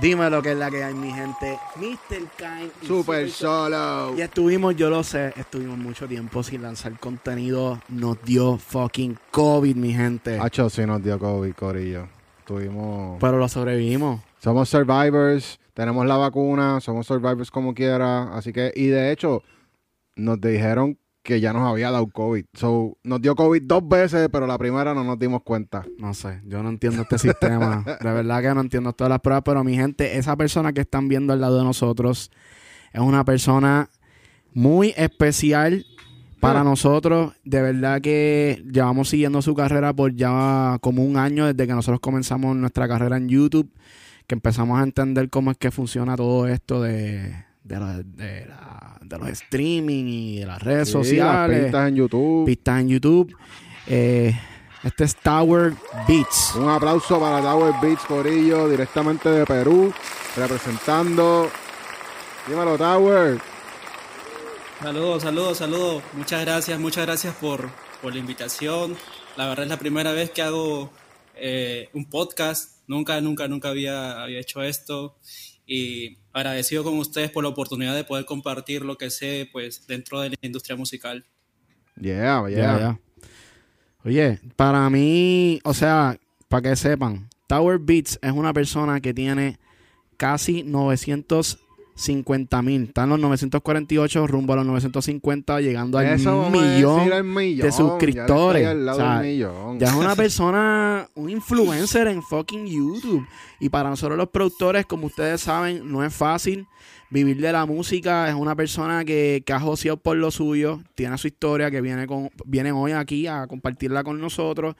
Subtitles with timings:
[0.00, 1.58] Dime lo que es la que hay, mi gente.
[1.76, 2.26] Mr.
[2.38, 2.72] Kind.
[2.80, 4.16] y Super solo.
[4.16, 7.78] Y estuvimos, yo lo sé, estuvimos mucho tiempo sin lanzar contenido.
[7.90, 10.38] Nos dio fucking COVID, mi gente.
[10.40, 12.08] Hacho, sí nos dio COVID, Corillo.
[12.46, 13.18] Tuvimos...
[13.20, 14.22] Pero lo sobrevivimos.
[14.38, 18.34] Somos survivors, tenemos la vacuna, somos survivors como quiera.
[18.34, 19.42] Así que, y de hecho,
[20.16, 22.46] nos dijeron que ya nos había dado COVID.
[22.54, 25.84] So, nos dio COVID dos veces, pero la primera no nos dimos cuenta.
[25.98, 27.84] No sé, yo no entiendo este sistema.
[28.00, 31.08] De verdad que no entiendo todas las pruebas, pero mi gente, esa persona que están
[31.08, 32.30] viendo al lado de nosotros
[32.92, 33.88] es una persona
[34.54, 35.84] muy especial
[36.40, 37.34] para nosotros.
[37.44, 42.00] De verdad que llevamos siguiendo su carrera por ya como un año desde que nosotros
[42.00, 43.70] comenzamos nuestra carrera en YouTube,
[44.26, 48.98] que empezamos a entender cómo es que funciona todo esto de, de, la- de la-
[49.02, 52.46] de los streaming y de las redes Sí, sociales Las pistas en YouTube.
[52.46, 53.36] pistas en YouTube.
[53.86, 54.38] Eh,
[54.84, 55.72] este es Tower
[56.06, 56.54] Beats.
[56.56, 59.92] Un aplauso para Tower Beats, Corillo, directamente de Perú,
[60.36, 61.50] representando.
[62.46, 63.38] Dímelo, Tower.
[64.82, 66.02] Saludos, saludos, saludos.
[66.14, 67.68] Muchas gracias, muchas gracias por,
[68.00, 68.96] por la invitación.
[69.36, 70.90] La verdad es la primera vez que hago
[71.34, 72.80] eh, un podcast.
[72.86, 75.16] Nunca, nunca, nunca había, había hecho esto.
[75.66, 80.20] Y agradecido con ustedes por la oportunidad de poder compartir lo que sé pues dentro
[80.20, 81.24] de la industria musical.
[82.00, 82.78] Yeah, yeah.
[82.78, 83.00] Ya.
[84.04, 89.58] Oye, para mí, o sea, para que sepan, Tower Beats es una persona que tiene
[90.16, 92.84] casi 950 mil.
[92.84, 97.12] Está en los 948 rumbo a los 950, llegando al millón.
[97.12, 97.66] al millón.
[97.66, 98.62] de suscriptores.
[98.62, 99.22] Ya, O sea.
[99.78, 103.26] Ya es una persona, un influencer en fucking YouTube.
[103.60, 106.66] Y para nosotros los productores, como ustedes saben, no es fácil.
[107.10, 111.18] Vivir de la música es una persona que, que ha joseado por lo suyo, tiene
[111.18, 114.76] su historia, que viene con viene hoy aquí a compartirla con nosotros.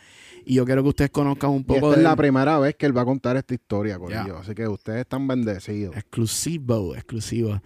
[0.46, 2.86] Y yo quiero que ustedes conozcan un Y poco esta es la primera vez que
[2.86, 4.26] él va a contar esta historia, Corillo.
[4.26, 4.38] Ya.
[4.38, 5.94] Así que ustedes están bendecidos.
[5.96, 7.60] exclusivo, exclusivo.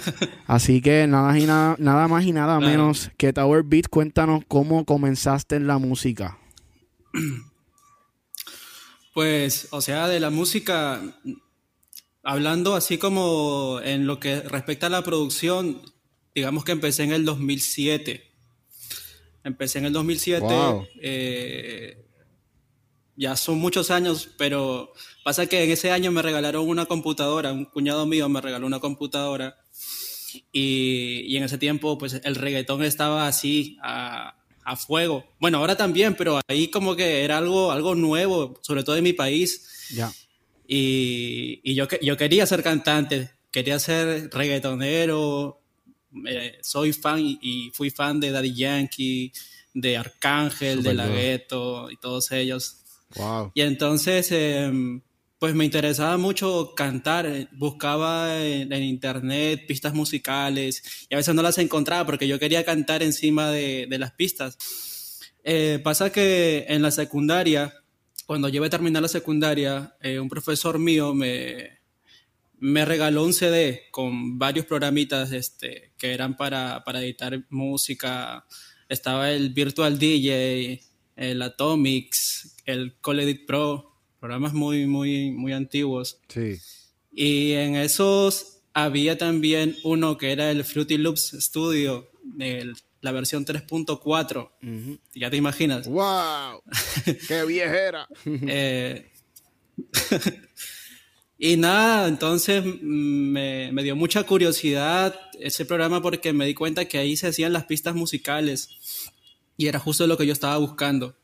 [0.46, 4.84] Así que nada, y nada, nada más y nada menos que Tower Beat, cuéntanos cómo
[4.84, 6.38] comenzaste en la música.
[9.12, 11.02] Pues, o sea, de la música,
[12.22, 15.82] hablando así como en lo que respecta a la producción,
[16.34, 18.30] digamos que empecé en el 2007.
[19.42, 20.46] Empecé en el 2007.
[20.46, 20.86] Wow.
[21.00, 22.06] eh,
[23.16, 24.92] ya son muchos años, pero
[25.24, 28.80] pasa que en ese año me regalaron una computadora, un cuñado mío me regaló una
[28.80, 29.56] computadora
[30.52, 35.24] y, y en ese tiempo pues el reggaetón estaba así a, a fuego.
[35.38, 39.12] Bueno, ahora también, pero ahí como que era algo, algo nuevo, sobre todo en mi
[39.12, 39.88] país.
[39.94, 40.12] Ya.
[40.66, 45.60] Y, y yo, yo quería ser cantante, quería ser reggaetonero,
[46.26, 49.32] eh, soy fan y, y fui fan de Daddy Yankee,
[49.74, 51.18] de Arcángel, de Súper La duro.
[51.18, 52.76] Ghetto y todos ellos.
[53.16, 53.52] Wow.
[53.54, 55.00] Y entonces, em,
[55.40, 61.40] pues me interesaba mucho cantar, eh, buscaba en, internet pistas musicales y a veces no
[61.40, 64.58] las encontraba porque yo quería cantar encima de, de las pistas.
[65.42, 67.72] Eh, pasa que en la secundaria,
[68.26, 71.80] cuando yo iba a terminar la secundaria, eh, un profesor mío me,
[72.58, 78.44] me regaló un CD con varios programitas este, que eran para, para editar música.
[78.90, 80.82] Estaba el Virtual DJ,
[81.16, 83.89] el Atomics, el Coledit Pro,
[84.20, 86.20] programas muy, muy, muy antiguos.
[86.28, 86.58] Sí.
[87.12, 93.44] Y en esos había también uno que era el Fruity Loops Studio, el- la versión
[93.46, 94.50] 3.4.
[95.14, 95.88] Ya te imaginas.
[95.88, 96.62] ¡Wow!
[97.28, 98.06] ¡Qué viejera!
[98.26, 99.10] Eh,
[101.38, 106.84] y nada, entonces mm, me, me dio mucha curiosidad ese programa porque me di cuenta
[106.84, 108.68] que ahí se hacían las pistas musicales
[109.56, 111.16] y era justo lo que yo estaba buscando.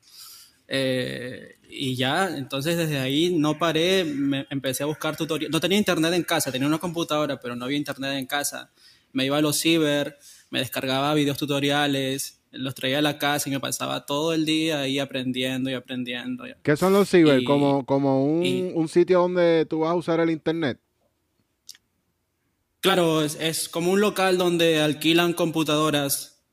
[0.69, 5.53] Eh, y ya, entonces desde ahí no paré, me empecé a buscar tutoriales.
[5.53, 8.71] No tenía internet en casa, tenía una computadora, pero no había internet en casa.
[9.13, 10.19] Me iba a los ciber,
[10.51, 14.81] me descargaba videos tutoriales, los traía a la casa y me pasaba todo el día
[14.81, 16.45] ahí aprendiendo y aprendiendo.
[16.63, 17.41] ¿Qué son los ciber?
[17.41, 20.79] Y- como como un, y- un sitio donde tú vas a usar el internet.
[22.81, 26.45] Claro, es, es como un local donde alquilan computadoras.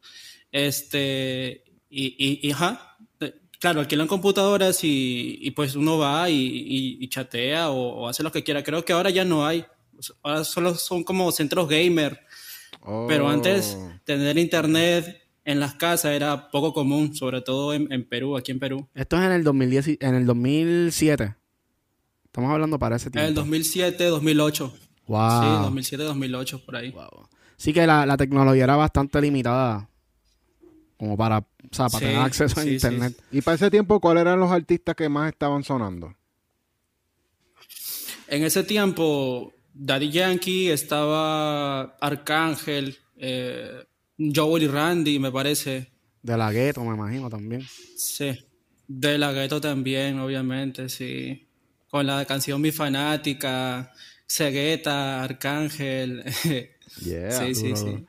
[0.51, 2.92] Este, y, y, y, ajá,
[3.63, 8.21] claro, alquilan computadoras y, y pues uno va y, y- y chatea o, o hace
[8.21, 8.61] lo que quiera.
[8.61, 9.63] Creo que ahora ya no hay.
[10.21, 12.19] Ahora solo son como centros gamer.
[13.07, 13.91] Pero antes, Oh.
[14.03, 18.59] tener internet en las casas era poco común, sobre todo en, en Perú, aquí en
[18.59, 18.85] Perú.
[18.93, 21.33] Esto es en el 2010, y- en el 2007.
[22.25, 23.27] Estamos hablando para ese En tiempo.
[23.29, 24.73] el 2007, 2008.
[25.07, 25.41] Wow.
[25.41, 26.91] Sí, 2007, 2008, por ahí.
[26.91, 27.29] Wow.
[27.55, 29.87] Sí que la, la tecnología era bastante limitada.
[30.97, 32.75] Como para, o sea, para Sí, tener acceso a sí, sí.
[32.75, 33.17] internet.
[33.31, 36.13] Y para ese tiempo, ¿cuáles eran los artistas que más estaban sonando?
[38.27, 43.83] en ese tiempo, Daddy Yankee, estaba Arcángel, eh,
[44.17, 45.91] Joel y Randy, me parece.
[46.21, 47.63] De la gueto, me imagino también.
[47.95, 48.31] Sí.
[48.87, 51.45] De la gueto también, obviamente, sí.
[51.89, 53.91] Con la canción Mi Fanática,
[54.27, 56.23] Cegueta, Arcángel.
[57.03, 57.31] Yeah.
[57.31, 58.05] sí, sí, duro, sí.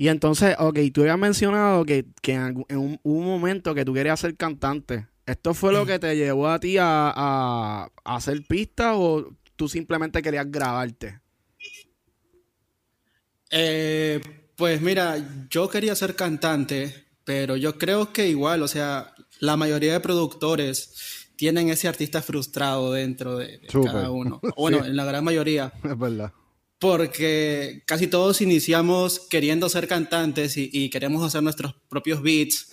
[0.00, 4.18] Y entonces, ok, tú habías mencionado que, que en, un, un momento que tú querías
[4.18, 5.08] ser cantante.
[5.26, 9.68] ¿Esto fue lo que te llevó a ti a, a- a hacer pistas o tú
[9.68, 11.20] simplemente querías grabarte?
[13.50, 14.22] Eh,
[14.56, 15.18] pues mira,
[15.50, 21.28] yo quería ser cantante, pero yo creo que igual, o sea, la mayoría de productores
[21.36, 24.40] tienen ese artista frustrado dentro de, cada uno.
[24.56, 25.74] Bueno, en la gran mayoría.
[25.84, 26.32] Es verdad.
[26.80, 32.70] Porque casi todos iniciamos queriendo ser cantantes y, y queremos hacer nuestros propios beats,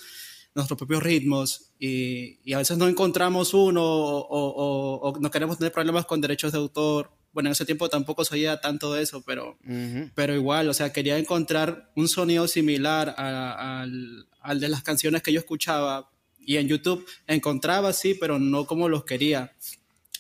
[0.56, 5.30] nuestros propios ritmos, y, y a veces no encontramos uno o, o- o- o no
[5.30, 7.12] queremos tener problemas con derechos de autor.
[7.34, 10.10] Bueno, en ese tiempo tampoco sabía tanto de eso, pero, Ujú.
[10.16, 15.22] pero igual, o sea, quería encontrar un sonido similar a- al, al de las canciones
[15.22, 16.10] que yo escuchaba.
[16.40, 19.52] Y en YouTube encontraba, sí, pero no como los quería.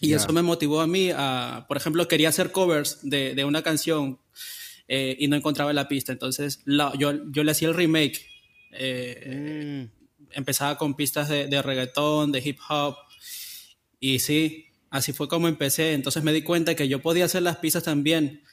[0.01, 3.61] Y eso me motivó a mí a, por ejemplo, quería hacer covers de, de una
[3.63, 4.19] canción
[4.87, 6.11] eh, y no encontraba la pista.
[6.11, 8.25] Entonces la- yo, yo le hacía el remake.
[8.71, 9.97] Eh, Mm.
[10.31, 12.95] Empezaba con pistas de, de reggaetón, de hip hop.
[13.99, 15.93] Y sí, así fue como empecé.
[15.93, 18.43] Entonces me di cuenta que yo podía hacer las pistas también.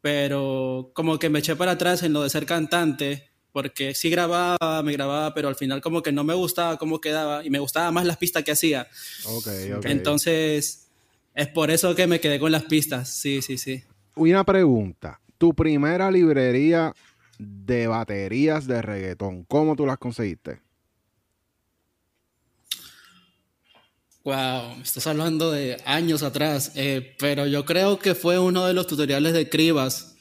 [0.00, 3.30] Pero como que me eché para atrás en lo de ser cantante.
[3.52, 7.44] Porque sí grababa, me grababa, pero al final como que no me gustaba cómo quedaba.
[7.44, 8.88] Y me gustaba más las pistas que hacía.
[9.24, 9.46] Ok,
[9.78, 9.84] ok.
[9.86, 10.88] Entonces,
[11.34, 13.08] es por eso que me quedé con las pistas.
[13.08, 13.82] Sí, sí, sí.
[14.16, 15.20] Una pregunta.
[15.38, 16.92] Tu primera librería
[17.38, 20.60] de baterías de reggaetón, ¿cómo tú las conseguiste?
[24.24, 28.72] Wow, me estás hablando de años atrás, eh, pero yo creo que fue uno de
[28.72, 30.14] los tutoriales de Cribas.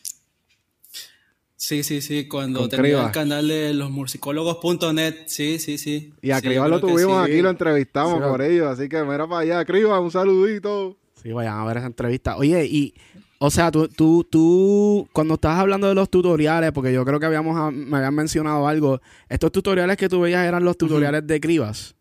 [1.55, 3.05] Sí, sí, sí, cuando tenía Cribas.
[3.05, 6.11] el canal de los musicólogos.net, sí, sí, sí.
[6.23, 7.31] Y a Sí, Criba yo lo tuvimos sí.
[7.31, 10.97] aquí, lo entrevistamos Sí, por ellos, así que mira para allá, Criba, un saludito.
[11.21, 12.37] Sí, vayan a ver esa entrevista.
[12.37, 12.93] Oye, y,
[13.37, 17.25] o sea, tú, tú, tú, cuando estás hablando de los tutoriales, porque yo creo que
[17.25, 21.39] habíamos, ah, me habían mencionado algo, estos tutoriales que tú veías eran los tutoriales de
[21.39, 21.95] Cribas.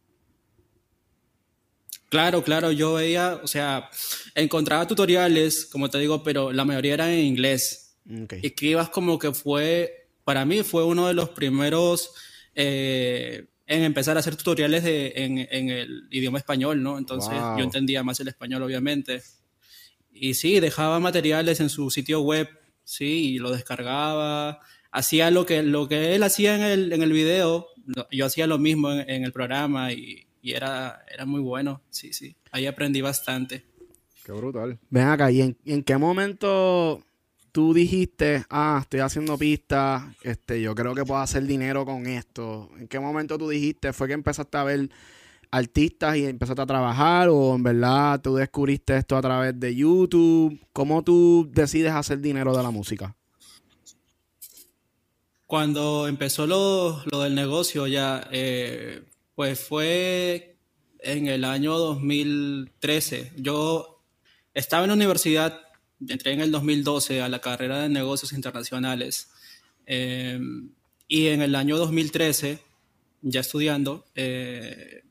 [2.09, 3.89] Claro, claro, yo veía, o sea,
[4.35, 7.95] encontraba tutoriales, como te digo, pero la mayoría eran en inglés.
[8.25, 8.35] Ok.
[8.43, 12.13] Y Cribas como que fue, para mí fue uno de los primeros
[12.55, 16.99] eh, en empezar a hacer tutoriales de, en, en el idioma español, ¿no?
[16.99, 17.59] Entonces Wow.
[17.59, 19.23] yo entendía más el español, obviamente.
[20.13, 22.49] Y sí, dejaba materiales en su sitio web,
[22.85, 24.59] sí, y lo descargaba.
[24.91, 27.69] Hacía lo que, lo que él hacía en el, en el video,
[28.11, 32.13] yo hacía lo mismo en, en el programa y, y era, era muy bueno, sí,
[32.13, 32.35] sí.
[32.51, 33.65] Ahí aprendí bastante.
[34.25, 34.79] Qué brutal.
[34.91, 37.05] Ven acá, ¿y en, y en qué momento
[37.53, 42.71] tú dijiste, ah, estoy haciendo pistas, este, yo creo que puedo hacer dinero con esto?
[42.79, 44.91] ¿En qué momento tú dijiste, fue que empezaste a ver
[45.51, 50.59] artistas y empezaste a trabajar o en verdad tú descubriste esto a través de YouTube?
[50.73, 53.17] ¿Cómo tú decides hacer dinero de la música?
[55.47, 59.03] Cuando empezó lo, lo del negocio ya, eh,
[59.35, 60.57] pues fue
[61.01, 63.33] en el año 2013.
[63.37, 64.01] Yo
[64.55, 65.61] estaba en la universidad,
[66.09, 69.31] entré en el 2012 a la carrera de negocios internacionales.
[69.87, 70.41] eh,
[71.13, 72.61] y en el año 2013,
[73.23, 75.03] ya estudiando, eh,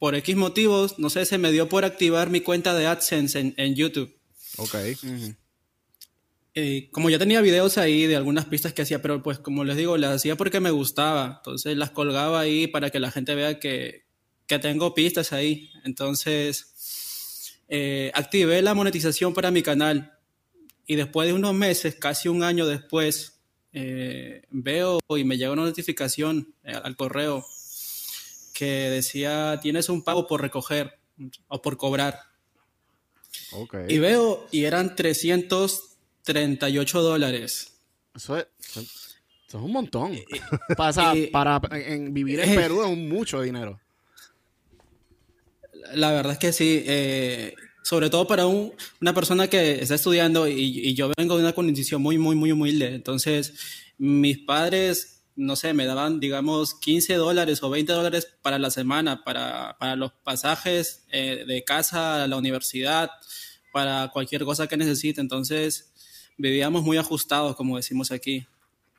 [0.00, 3.54] por X motivos, no sé, se me dio por activar mi cuenta de AdSense en,
[3.56, 4.12] en YouTube.
[4.56, 4.74] Ok.
[6.56, 9.76] Eh, como ya tenía videos ahí de algunas pistas que hacía, pero pues como les
[9.76, 11.36] digo, las hacía porque me gustaba.
[11.38, 14.06] Entonces las colgaba ahí para que la gente vea que,
[14.46, 15.70] que tengo pistas ahí.
[15.84, 20.13] Entonces eh, activé la monetización para mi canal.
[20.86, 23.40] Y después de unos meses, casi un año después,
[23.72, 27.46] eh, veo y me llega una notificación eh, al correo
[28.52, 30.98] que decía, tienes un pago por recoger
[31.48, 32.20] o por cobrar.
[33.88, 37.72] Y veo, y eran 338 dólares.
[38.14, 40.16] Eso es, eso, es un montón.
[40.76, 43.80] Pasa, y- para en vivir en Perú es mucho dinero.
[45.94, 50.48] La verdad es que sí, eh, sobre todo para un- una persona que está estudiando
[50.48, 52.94] y, yo vengo de una condición muy, muy, muy humilde.
[52.94, 53.52] Entonces,
[53.98, 59.22] mis padres, no sé, me daban, digamos, 15 dólares o 20 dólares para la semana,
[59.22, 63.10] para, para los pasajes eh, de casa a la universidad,
[63.70, 65.20] para cualquier cosa que necesite.
[65.20, 65.92] Entonces,
[66.38, 68.46] vivíamos muy ajustados, como decimos aquí.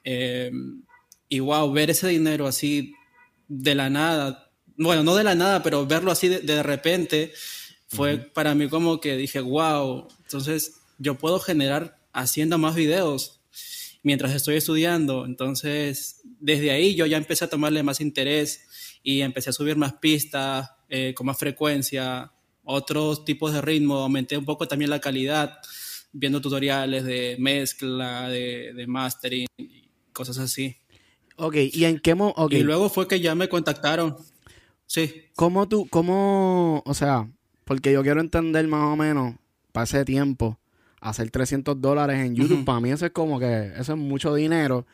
[0.03, 0.51] Eh,
[1.27, 2.93] y wow, ver ese dinero así
[3.47, 7.33] de la nada, bueno, no de la nada, pero verlo así de, de repente
[7.87, 10.07] fue para mí como que dije, wow.
[10.23, 13.41] Entonces yo puedo generar haciendo más videos
[14.03, 15.25] mientras estoy estudiando.
[15.25, 19.93] Entonces, desde ahí yo ya empecé a tomarle más interés y empecé a subir más
[19.93, 22.31] pistas eh, con más frecuencia,
[22.63, 25.57] otros tipos de ritmo, aumenté un poco también la calidad,
[26.11, 29.47] viendo tutoriales de mezcla, de, de mastering,
[30.13, 30.77] cosas así.
[31.37, 34.15] Ok, ¿y en qué mo Y luego fue que ya me contactaron.
[34.85, 35.25] Sí.
[35.35, 37.29] ¿Cómo tú, cómo, o sea,
[37.65, 39.36] porque yo quiero entender más o menos,
[39.72, 40.57] para ese tiempo,
[41.01, 44.86] hacer 300 dólares en YouTube, para mí eso es como que, eso es mucho dinero.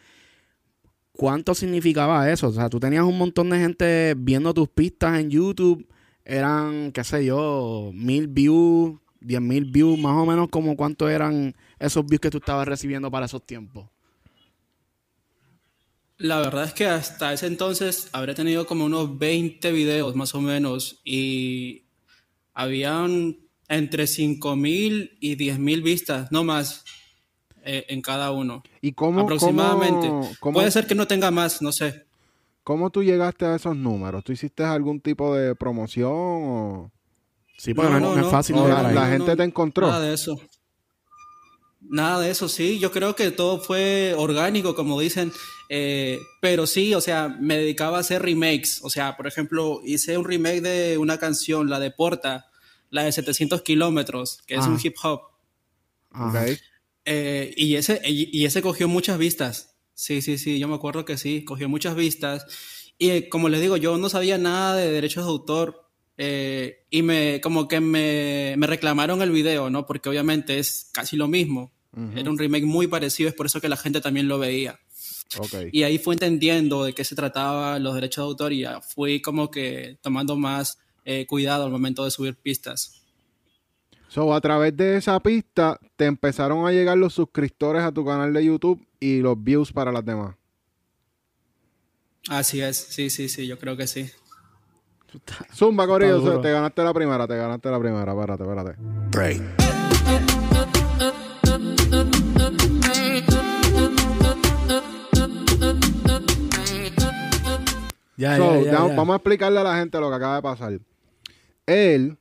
[1.13, 2.47] ¿Cuánto significaba eso?
[2.47, 5.87] O sea, tú tenías un montón de gente viendo tus pistas en YouTube,
[6.25, 11.53] eran, qué sé yo, mil views, diez mil views, más o menos como cuánto eran
[11.79, 13.87] esos views que tú estabas recibiendo para esos tiempos.
[16.17, 20.41] La verdad es que hasta ese entonces habré tenido como unos 20 videos más o
[20.41, 21.85] menos y
[22.53, 26.83] habían entre 5.000 y 10.000 vistas, no más,
[27.63, 28.63] eh, en cada uno.
[28.81, 29.21] ¿Y cómo?
[29.21, 30.11] Aproximadamente.
[30.39, 32.05] Puede ser que no tenga más, no sé.
[32.63, 34.23] ¿Cómo tú llegaste a esos números?
[34.23, 36.91] ¿Tú hiciste algún tipo de promoción o...?
[37.57, 39.87] Sí, porque no, es fácil La gente te encontró.
[39.87, 40.39] Nada de eso.
[41.91, 42.79] Nada de eso, sí.
[42.79, 45.33] Yo creo que todo fue orgánico, como dicen.
[45.67, 48.79] Eh, pero sí, o sea, me dedicaba a hacer remakes.
[48.81, 52.49] O sea, por ejemplo, hice un remake de una canción, la de Porta,
[52.91, 55.19] la de 700 kilómetros, que es un hip hop.
[57.03, 59.75] Eh, y, ese, y, ese cogió muchas vistas.
[59.93, 62.45] Sí, sí, sí, yo me acuerdo que sí, cogió muchas vistas.
[62.97, 65.89] Y eh, como les digo, yo no sabía nada de derechos de autor.
[66.17, 69.85] y me, como que me, me reclamaron el video, ¿no?
[69.85, 71.73] Porque obviamente es casi lo mismo.
[72.15, 74.79] Era un remake muy parecido, es por eso que la gente también lo veía.
[75.71, 79.49] Y ahí fue entendiendo de qué se trataba los derechos de autor y fui como
[79.49, 83.01] que tomando más eh, cuidado al momento de subir pistas.
[84.07, 88.33] So, a través de esa pista te empezaron a llegar los suscriptores a tu canal
[88.33, 90.35] de YouTube y los views para las demás.
[92.27, 94.09] Así es, sí, sí, sí, yo creo que sí.
[95.53, 98.75] Zumba, Corillo, te ganaste la primera, te ganaste la primera, espérate, espérate.
[99.11, 100.40] Break.
[108.95, 110.79] Vamos a explicarle a la gente lo que acaba de pasar.
[111.65, 112.17] Él,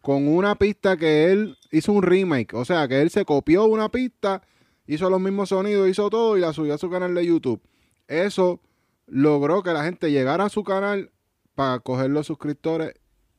[0.00, 3.88] con una pista que él hizo un remake, o sea, que él se copió una
[3.88, 4.42] pista,
[4.86, 7.60] hizo los mismos sonidos, hizo todo y la subió a su canal de YouTube.
[8.06, 8.60] Eso
[9.06, 11.10] logró que la gente llegara a su canal
[11.54, 12.94] para coger los suscriptores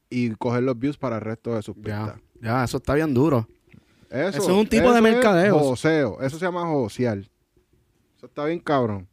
[0.10, 2.20] y coger los views para el resto de sus pistas.
[2.42, 3.48] Ya, eso está bien duro.
[4.10, 5.74] Eso, es un tipo de mercadeo.
[5.74, 7.30] eso se llama social.
[8.18, 9.08] Eso está bien cabrón.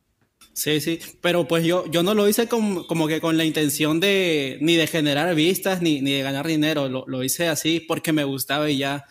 [0.57, 4.01] Sí, sí, pero pues yo, yo no lo hice como, como que con la intención
[4.01, 8.15] de ni de generar vistas ni, ni de ganar dinero, lo, lo, hice así porque
[8.15, 9.05] me gustaba y ya.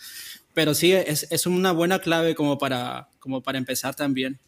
[0.56, 4.40] Pero sí, es, es una buena clave como para, como para empezar también.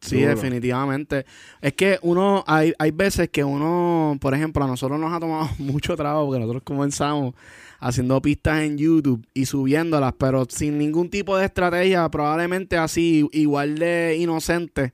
[0.00, 1.26] Sí, definitivamente.
[1.60, 5.50] Es que uno, hay, hay veces que uno, por ejemplo, a nosotros nos ha tomado
[5.58, 7.34] mucho trabajo porque nosotros comenzamos
[7.80, 13.80] haciendo pistas en YouTube y subiéndolas, pero sin ningún tipo de estrategia, probablemente así, igual
[13.80, 14.92] de inocente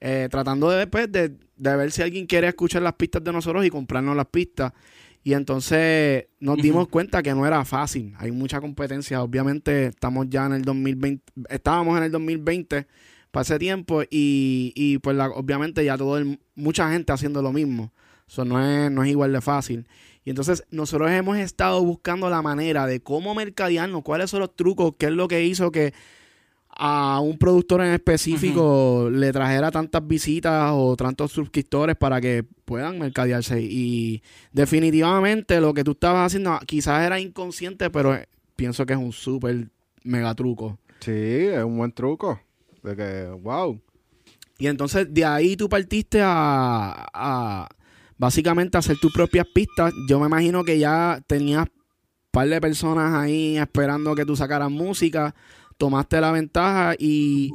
[0.00, 3.70] eh, tratando de, después de, ver si alguien quiere escuchar las pistas de nosotros y
[3.70, 4.72] comprarnos las pistas.
[5.22, 8.14] Y entonces nos dimos cuenta que no era fácil.
[8.16, 9.22] Hay mucha competencia.
[9.22, 12.86] Obviamente estamos ya en el 2020, estábamos en el 2020
[13.30, 17.92] para ese tiempo y, y pues obviamente ya todo mucha gente haciendo lo mismo.
[18.26, 19.86] Eso no es, no es igual de fácil.
[20.24, 24.94] Y entonces nosotros hemos estado buscando la manera de cómo mercadearnos, cuáles son los trucos,
[24.98, 25.92] qué es lo que hizo que
[26.82, 32.98] a un productor en específico le trajera tantas visitas o tantos suscriptores para que puedan
[32.98, 33.60] mercadearse.
[33.60, 38.16] Y definitivamente lo que tú estabas haciendo quizás era inconsciente, pero
[38.56, 39.68] pienso que es un súper
[40.04, 40.78] mega truco.
[41.00, 42.40] Sí, es un buen truco.
[42.82, 43.78] De que, wow.
[44.56, 47.68] Y entonces de ahí tú partiste a, a
[48.16, 49.92] básicamente hacer tus propias pistas.
[50.08, 51.72] Yo me imagino que ya tenías un
[52.30, 55.34] par de personas ahí esperando que tú sacaras música
[55.80, 57.50] tomaste la ventaja y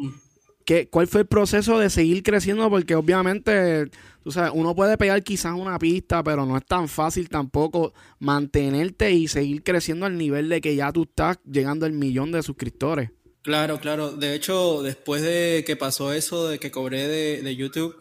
[0.65, 2.67] ¿qué, ¿cuál fue el proceso de seguir creciendo?
[2.71, 3.85] Porque obviamente,
[4.23, 9.11] tú sabes, uno puede pegar quizás una pista, pero no es tan fácil tampoco mantenerte
[9.11, 13.11] y seguir creciendo al nivel de que ya tú estás llegando al millón de suscriptores.
[13.43, 14.11] Claro, claro.
[14.13, 17.95] De hecho, después de que pasó eso, de que cobré de, YouTube,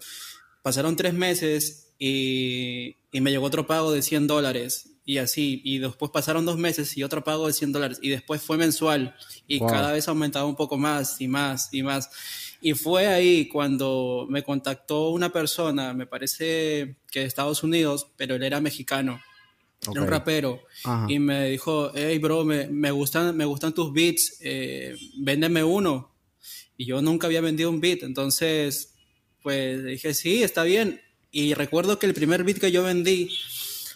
[0.62, 5.78] pasaron tres meses y, y me llegó otro pago de 100 dólares y así, y
[5.78, 9.14] después pasaron dos meses y otro pago de 100 dólares, y después fue mensual,
[9.46, 12.11] y cada vez aumentaba un poco más y más y más.
[12.62, 18.34] Y fue ahí cuando me contactó una persona, me parece que de Estados Unidos, pero
[18.34, 19.20] él era mexicano.
[19.92, 21.06] era un rapero, Ajá.
[21.11, 26.14] y me dijo, hey bro, me, me gustan, me gustan tus beats, eh, véndeme uno.
[26.78, 28.94] Y yo nunca había vendido un beat, entonces,
[29.42, 31.02] pues dije, sí, está bien.
[31.30, 33.28] Y recuerdo que el primer beat que yo vendí,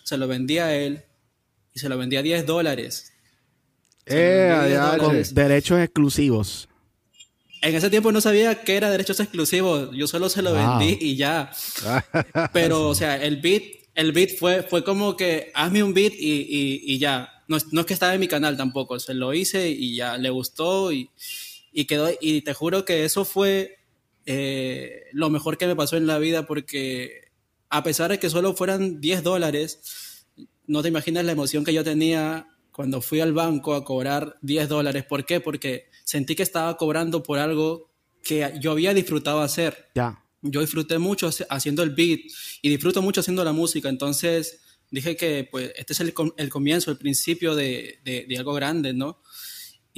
[0.09, 1.03] se lo vendí a él,
[1.75, 3.13] y se lo vendí a 10 dólares.
[4.07, 4.77] Eh.
[4.99, 6.69] Con derechos exclusivos.
[7.61, 10.79] En ese tiempo no sabía que era derechos exclusivos, yo solo se lo Wow.
[10.79, 11.51] vendí y ya.
[12.53, 13.63] Pero, o sea, el beat,
[13.95, 17.31] el beat fue, fue como que hazme un beat y, y, y ya.
[17.49, 20.17] No, es- no es que estaba en mi canal tampoco, se lo hice y ya
[20.19, 21.11] le gustó y,
[21.73, 22.09] y quedó.
[22.21, 23.79] Y te juro que eso fue
[24.25, 27.28] eh, lo mejor que me pasó en la vida porque
[27.71, 30.25] a pesar de que solo fueran 10 dólares,
[30.67, 34.69] no te imaginas la emoción que yo tenía cuando fui al banco a cobrar 10
[34.69, 35.05] dólares.
[35.05, 35.41] ¿Por qué?
[35.41, 37.91] Porque sentí que estaba cobrando por algo
[38.23, 40.23] que yo había disfrutado hacer Ya.
[40.43, 42.21] yo disfruté mucho haciendo el beat
[42.63, 43.89] y disfruto mucho haciendo la música.
[43.89, 44.61] Entonces
[44.91, 48.53] dije que pues este es el, com- el comienzo, el principio de, de- de algo
[48.55, 49.21] grande, ¿no?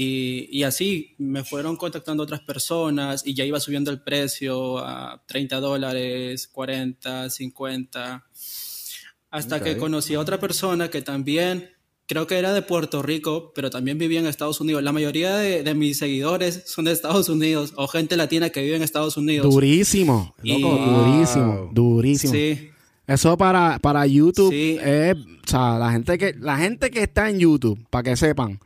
[0.03, 5.23] Y, y así me fueron contactando otras personas y ya iba subiendo el precio a
[5.27, 8.25] 30 dólares, 40, 50,
[9.31, 11.71] hasta que conocí a otra persona que también
[12.07, 14.83] creo que era de Puerto Rico, pero también vivía en Estados Unidos.
[14.83, 18.77] La mayoría de, de mis seguidores son de Estados Unidos o gente latina que vive
[18.77, 19.53] en Estados Unidos.
[19.53, 20.35] Durísimo.
[20.43, 21.71] Loco, Y- durísimo.
[21.75, 22.33] Durísimo.
[22.33, 22.71] Sí,
[23.07, 24.79] Eso para, para YouTube Sí.
[24.83, 28.59] es, o sea, la gente que, la gente que está en YouTube, para que sepan,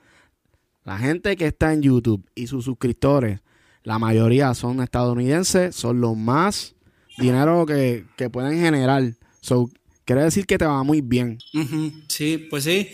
[0.84, 3.40] la gente que está en YouTube y sus suscriptores,
[3.82, 6.74] la mayoría son estadounidenses, son los más
[7.18, 9.02] dinero que, que pueden generar.
[9.40, 9.70] So,
[10.04, 11.38] quiere decir que te va muy bien.
[11.54, 12.88] Ujú, sí, pues sí.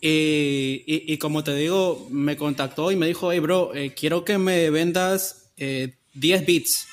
[0.00, 4.24] Y, y- y como te digo, me contactó y me dijo, hey bro, eh, quiero
[4.24, 6.86] que me vendas eh, 10 beats.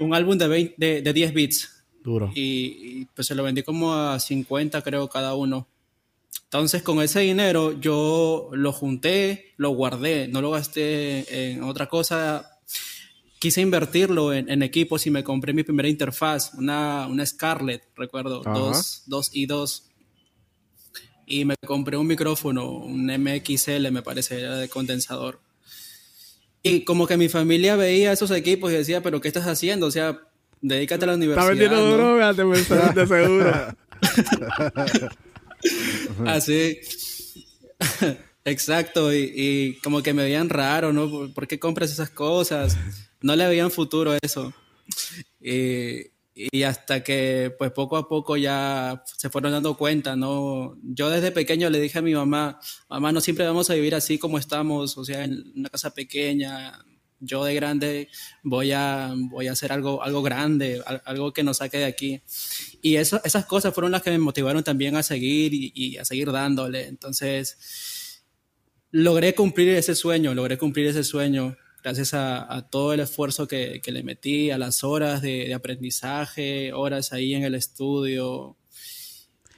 [0.00, 1.84] Un álbum de, 20 de, de 10 beats.
[2.02, 2.32] Duro.
[2.34, 2.40] Y,
[3.00, 5.68] y, pues se lo vendí como a 50 creo cada uno.
[6.52, 12.58] Entonces con ese dinero yo lo junté, lo guardé, no lo gasté en otra cosa.
[13.38, 18.42] Quise invertirlo en, en equipos y me compré mi primera interfaz, una, una Scarlett, recuerdo,
[18.44, 18.52] Ajá.
[18.52, 19.88] dos, dos y dos.
[21.24, 25.40] Y me compré un micrófono, un MXL me parece, era de condensador.
[26.62, 29.86] Y como que mi familia veía esos equipos y decía, pero ¿qué estás haciendo?
[29.86, 30.20] O sea,
[30.60, 31.70] dedícate a la universidad.
[31.70, 31.92] ¿no?
[31.96, 33.76] drogas, te pensaron de seguro.
[36.26, 36.78] Así.
[38.44, 41.32] Exacto, y, como que me veían raro, ¿no?
[41.32, 42.76] ¿Por, qué compras esas cosas?
[43.20, 44.52] No le veían futuro eso.
[46.34, 50.76] Y hasta que, pues poco a poco ya se fueron dando cuenta, ¿no?
[50.82, 54.18] Yo desde pequeño le dije a mi mamá, mamá, no siempre vamos a vivir así
[54.18, 56.84] como estamos, o sea, en una casa pequeña.
[57.24, 58.08] Yo de grande
[58.42, 62.20] voy a, voy a hacer algo, algo grande, al- algo que nos saque de aquí.
[62.82, 66.88] Y esas cosas fueron las que me motivaron también a seguir y, a seguir dándole.
[66.88, 68.24] Entonces,
[68.90, 73.92] logré cumplir ese sueño, logré cumplir ese sueño gracias a, todo el esfuerzo que, que
[73.92, 78.56] le metí, a las horas de aprendizaje, horas ahí en el estudio.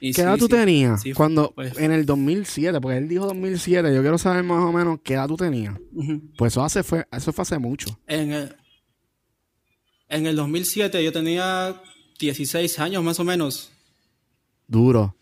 [0.09, 1.01] ¿Qué sí, edad tú sí, tenías?
[1.01, 4.71] sí, Cuando, pues- en el 2007, porque él dijo 2007, yo quiero saber más o
[4.71, 5.75] menos qué edad tú tenías.
[6.37, 7.99] Pues eso hace fue, eso fue hace mucho.
[8.07, 8.55] En el,
[10.09, 11.81] en el 2007 yo tenía
[12.19, 13.71] 16 años más o menos.
[14.67, 15.15] Duro.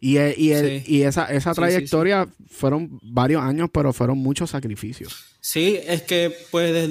[0.00, 5.24] Y, eh, y, el- y esa, esa trayectoria fueron varios años, pero fueron muchos sacrificios.
[5.40, 6.90] Sí, es que pues desde el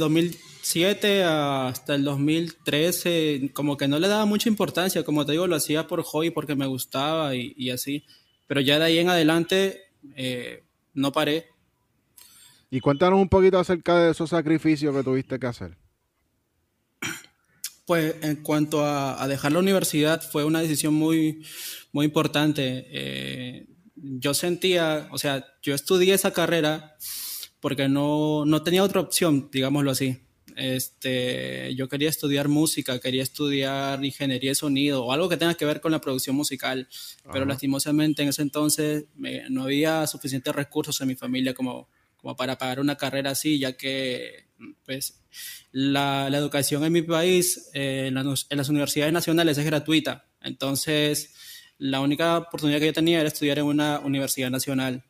[0.62, 5.56] 2007 hasta el 2013 como que no le daba mucha importancia, como te digo, lo
[5.56, 8.06] hacía por hobby porque me gustaba y, y así,
[8.48, 9.82] pero ya de ahí en adelante
[10.16, 11.48] eh, no paré.
[12.70, 15.78] Y cuéntanos un poquito acerca de esos sacrificios que tuviste que hacer.
[17.84, 21.44] Pues en cuanto a, a dejar la universidad fue una decisión muy,
[21.92, 22.86] muy importante.
[22.90, 26.96] Eh, yo sentía, o sea, yo estudié esa carrera
[27.60, 30.22] porque no, no tenía otra opción, digámoslo así.
[30.58, 35.66] Este, yo quería estudiar música, quería estudiar ingeniería de sonido o algo que tenga que
[35.66, 36.88] ver con la producción musical,
[37.32, 42.36] pero lastimosamente en ese entonces me- no había suficientes recursos en mi familia como, como
[42.36, 44.46] para pagar una carrera así, ya que
[44.86, 45.22] pues
[45.72, 50.28] la, la educación en mi país, eh, en, las, en las universidades nacionales es gratuita.
[50.42, 51.34] Entonces,
[51.78, 55.04] la única oportunidad que yo tenía era estudiar en una universidad nacional.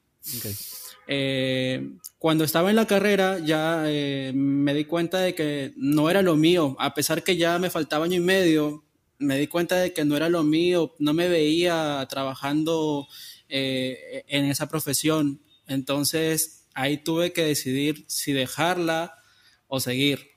[1.08, 1.90] Eh,
[2.22, 6.36] cuando estaba en la carrera ya eh, me di cuenta de que no era lo
[6.36, 8.86] mío, a pesar que ya me faltaba año y medio,
[9.18, 13.08] me di cuenta de que no era lo mío, no me veía trabajando
[13.50, 15.42] eh, en esa profesión.
[15.66, 19.16] Entonces ahí tuve que decidir si dejarla
[19.66, 20.28] o seguir.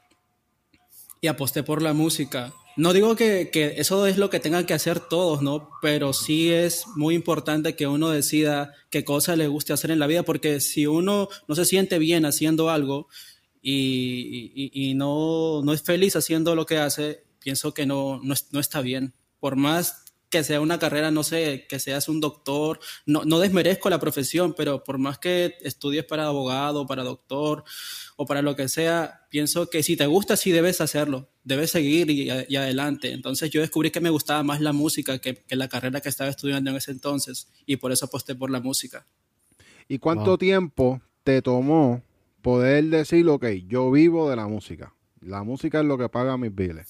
[1.21, 2.55] Y aposté por la música.
[2.77, 5.71] No digo que, que, eso es lo que tengan que hacer todos, ¿no?
[5.81, 10.07] Pero sí es muy importante que uno decida qué cosa le guste hacer en la
[10.07, 13.09] vida, porque si uno no se siente bien haciendo algo
[13.63, 18.61] y, y, no, no es feliz haciendo lo que hace, pienso que no, no, no
[18.61, 19.15] está bien.
[19.41, 23.89] Por más que sea una carrera, no sé, que seas un doctor, no, no desmerezco
[23.89, 27.63] la profesión, pero por más que estudies para abogado, para doctor
[28.17, 32.11] o para lo que sea, pienso que si te gusta, sí debes hacerlo, debes seguir
[32.11, 33.13] y, y adelante.
[33.13, 36.31] Entonces yo descubrí que me gustaba más la música que, que, la carrera que estaba
[36.31, 39.07] estudiando en ese entonces y por eso aposté por la música.
[39.89, 40.39] ¿Y cuánto wow.
[40.39, 42.03] tiempo te tomó
[42.41, 44.95] poder decir, ok, yo vivo de la música?
[45.21, 46.87] La música es lo que paga mis biles.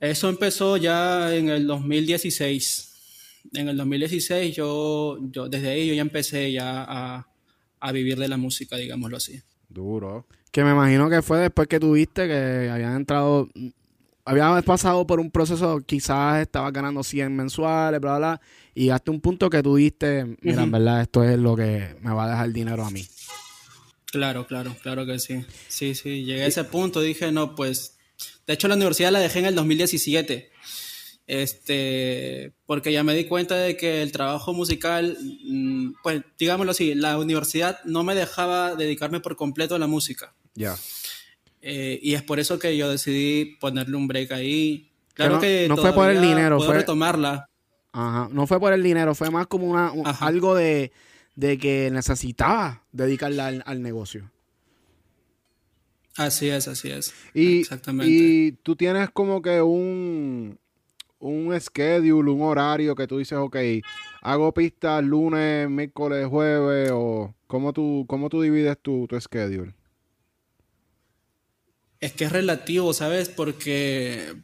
[0.00, 2.92] Eso empezó ya en el 2016.
[3.54, 7.28] En el 2016 yo, yo desde ahí yo ya empecé ya a,
[7.80, 9.40] a vivir de la música, digámoslo así.
[9.68, 10.26] Duro.
[10.50, 13.48] Que me imagino que fue después que tuviste que habían entrado,
[14.24, 18.40] habías pasado por un proceso, quizás estabas ganando 100 mensuales, bla, bla,
[18.74, 20.64] y hasta un punto que tuviste, mira, uh -huh.
[20.64, 23.06] en verdad, esto es lo que me va a dejar dinero a mí.
[24.06, 25.44] Claro, claro, claro que sí.
[25.68, 27.98] Sí, sí, llegué a ese punto, dije, no, pues,
[28.46, 30.55] de hecho la universidad la dejé en el 2017
[31.26, 36.94] este, porque ya me di cuenta de que el trabajo musical, mm, pues digámoslo así,
[36.94, 40.34] la universidad no me dejaba dedicarme por completo a la música.
[40.54, 40.74] Ya.
[40.74, 40.76] Yeah.
[41.68, 44.92] Eh, y es por eso que yo decidí ponerle un break ahí.
[45.14, 47.48] Claro no, que no fue por el dinero, puedo fue retomarla.
[47.92, 50.92] Ajá, no fue por el dinero, fue más como una, un, algo de,
[51.34, 54.30] de, que necesitaba dedicarla al, al negocio.
[56.16, 57.14] Así es, así es.
[57.34, 58.12] Y, Exactamente.
[58.12, 60.58] Y tú tienes como que un,
[61.18, 63.56] un schedule, un horario que tú dices, ok,
[64.22, 69.74] hago pistas lunes, miércoles, jueves, o cómo tú, cómo tú divides tu, tu schedule?
[72.00, 73.28] Es que es relativo, ¿sabes?
[73.28, 74.34] Porque,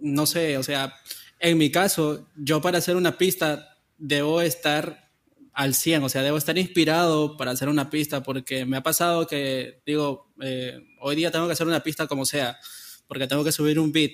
[0.00, 0.94] no sé, o sea,
[1.38, 5.10] en mi caso, yo para hacer una pista debo estar
[5.52, 9.26] al 100, o sea, debo estar inspirado para hacer una pista, porque me ha pasado
[9.26, 12.58] que, digo, eh, hoy día tengo que hacer una pista como sea,
[13.06, 14.12] porque tengo que subir un beat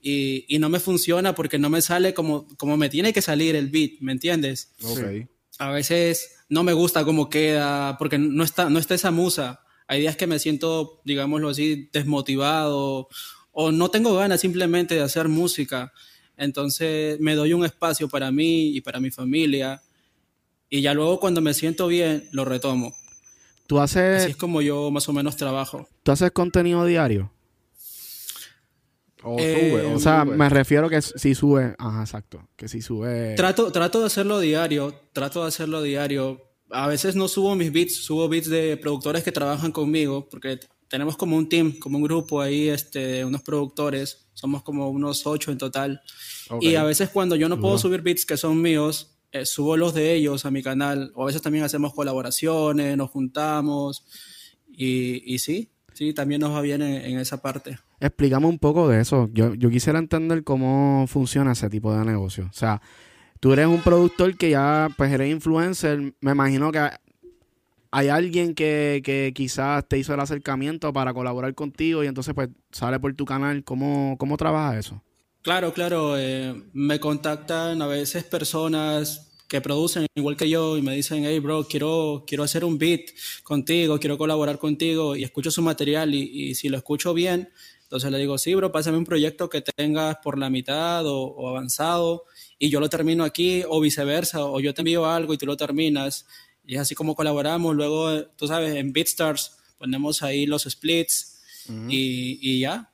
[0.00, 3.56] y, y, no me funciona porque no me sale como, como me tiene que salir
[3.56, 4.72] el beat, ¿me entiendes?
[4.82, 5.26] Okay.
[5.58, 9.60] A veces no me gusta cómo queda porque no está, no está esa musa.
[9.86, 13.08] Hay días que me siento, digámoslo así, desmotivado
[13.52, 15.92] o no tengo ganas simplemente de hacer música.
[16.36, 19.82] Entonces me doy un espacio para mí y para mi familia
[20.70, 22.94] y ya luego cuando me siento bien lo retomo.
[23.66, 24.22] ¿Tú haces...
[24.22, 25.88] Así es como yo más o menos trabajo.
[26.02, 27.32] ¿Tú haces contenido diario?
[29.22, 30.36] O sube, eh, o, sea, sube.
[30.36, 33.34] me refiero que si sube, ajá, exacto, que si sube.
[33.36, 36.42] Trato, trato de hacerlo diario, trato de hacerlo diario.
[36.70, 41.16] A veces no subo mis beats, subo beats de productores que trabajan conmigo, porque tenemos
[41.16, 45.50] como un team, como un grupo ahí, este, de unos productores, somos como unos ocho
[45.50, 46.00] en total.
[46.48, 46.70] Okay.
[46.70, 47.82] Y a veces cuando yo no puedo uh -huh.
[47.82, 51.26] subir beats que son míos, eh, subo los de ellos a mi canal, o a
[51.26, 54.04] veces también hacemos colaboraciones, nos juntamos,
[54.68, 57.76] y, y sí, sí, también nos va bien en, en esa parte.
[57.98, 59.28] Explícame un poco de eso.
[59.32, 62.46] Yo, yo quisiera entender cómo funciona ese tipo de negocio.
[62.48, 62.80] O sea,
[63.40, 66.14] tú eres un productor que ya pues eres influencer.
[66.20, 66.88] Me imagino que
[67.90, 72.48] hay alguien que, que quizás te hizo el acercamiento para colaborar contigo y entonces pues
[72.70, 73.64] sale por tu canal.
[73.64, 75.02] ¿Cómo, cómo trabaja eso?
[75.42, 76.16] Claro, claro.
[76.16, 81.38] Eh, me contactan a veces personas que producen igual que yo y me dicen, hey
[81.38, 83.10] bro, quiero, quiero hacer un beat
[83.42, 87.48] contigo, quiero colaborar contigo y escucho su material y, y si lo escucho bien,
[87.88, 91.48] entonces le digo, sí, bro, pásame un proyecto que tengas por la mitad o, o,
[91.48, 92.24] avanzado
[92.58, 95.56] y yo lo termino aquí o viceversa, o yo te envío algo y tú lo
[95.56, 96.26] terminas.
[96.66, 97.74] Y es así como colaboramos.
[97.74, 101.86] Luego, tú sabes, en BeatStars ponemos ahí los splits uh -huh.
[101.90, 102.92] y, y, ya.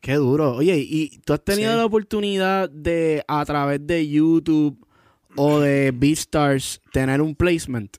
[0.00, 0.58] Qué duro.
[0.58, 1.78] Oye, ¿y tú has tenido sí.
[1.78, 4.78] la oportunidad de, a través de YouTube
[5.36, 7.96] o de BeatStars, tener un placement?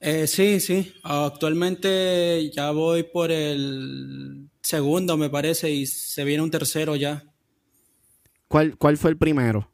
[0.00, 0.94] Eh, sí, sí.
[1.02, 7.22] Actualmente ya voy por el segundo, me parece, y se viene un tercero ya.
[8.48, 9.70] ¿Cuál, cuál fue el primero?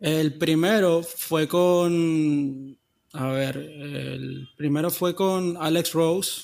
[0.00, 2.76] El primero fue con.
[3.12, 6.42] A ver, el primero fue con Alex Rose.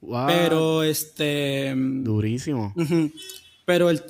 [0.00, 0.26] Wow.
[0.26, 1.72] Pero este.
[1.76, 2.74] Durísimo.
[2.76, 3.12] Uh -huh,
[3.64, 4.02] pero el,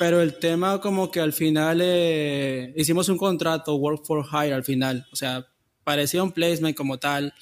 [0.00, 4.64] pero el tema, como que al final eh, hicimos un contrato, Work for Hire, al
[4.64, 5.06] final.
[5.12, 5.46] O sea,
[5.84, 7.34] parecía un placement como tal,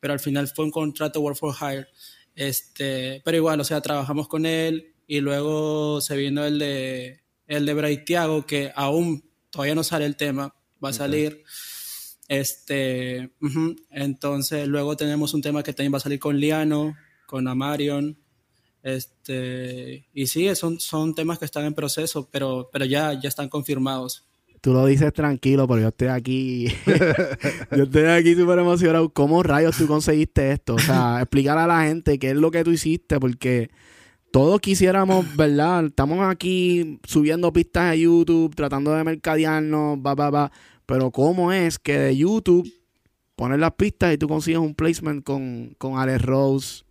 [0.00, 1.86] pero al final fue un contrato work for hire.
[2.34, 7.66] Este, pero igual, o sea, trabajamos con él y luego se vino el de el
[7.66, 11.42] de Braithiago, que aún todavía no sale el tema, va a salir.
[12.26, 13.76] Este, uh -huh.
[13.90, 18.18] entonces luego tenemos un tema que también va a salir con Liano, con Amarion.
[18.82, 23.48] Este, y sí, son, son temas que están en proceso, pero, pero ya, ya están
[23.48, 24.28] confirmados.
[24.60, 26.68] Tú lo dices tranquilo, pero yo estoy aquí.
[27.76, 29.08] yo estoy aquí súper emocionado.
[29.10, 30.74] ¿Cómo rayos tú conseguiste esto?
[30.74, 33.70] O sea, explicar a la gente qué es lo que tú hiciste, porque
[34.32, 35.86] todos quisiéramos, ¿verdad?
[35.86, 40.52] Estamos aquí subiendo pistas a YouTube, tratando de mercadearnos, va, va, va.
[40.86, 42.68] Pero ¿cómo es que de YouTube
[43.36, 46.87] poner las pistas y tú consigues un placement con, con Alex Rose?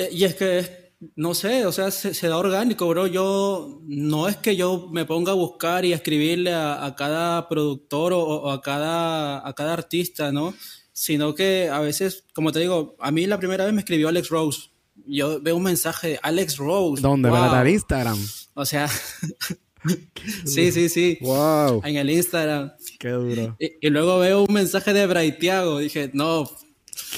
[0.00, 3.06] Eh, y es que, no sé, o sea, se, da orgánico, bro.
[3.06, 8.12] Yo, no es que yo me ponga a buscar y a escribirle a, cada productor
[8.14, 10.54] o, a, cada, a cada artista, ¿no?
[10.92, 14.28] Sino que a veces, como te digo, a mí la primera vez me escribió Alex
[14.30, 14.70] Rose.
[15.06, 17.02] Yo veo un mensaje de Alex Rose.
[17.02, 17.30] ¿Dónde?
[17.30, 18.18] ¿Para Instagram?
[18.54, 18.88] O sea,
[20.44, 21.18] sí, sí, sí.
[21.20, 21.82] Wow.
[21.84, 22.72] En el Instagram.
[22.98, 23.56] Qué duro.
[23.58, 25.78] Y, luego veo un mensaje de Braithiago.
[25.78, 26.50] Dije, no,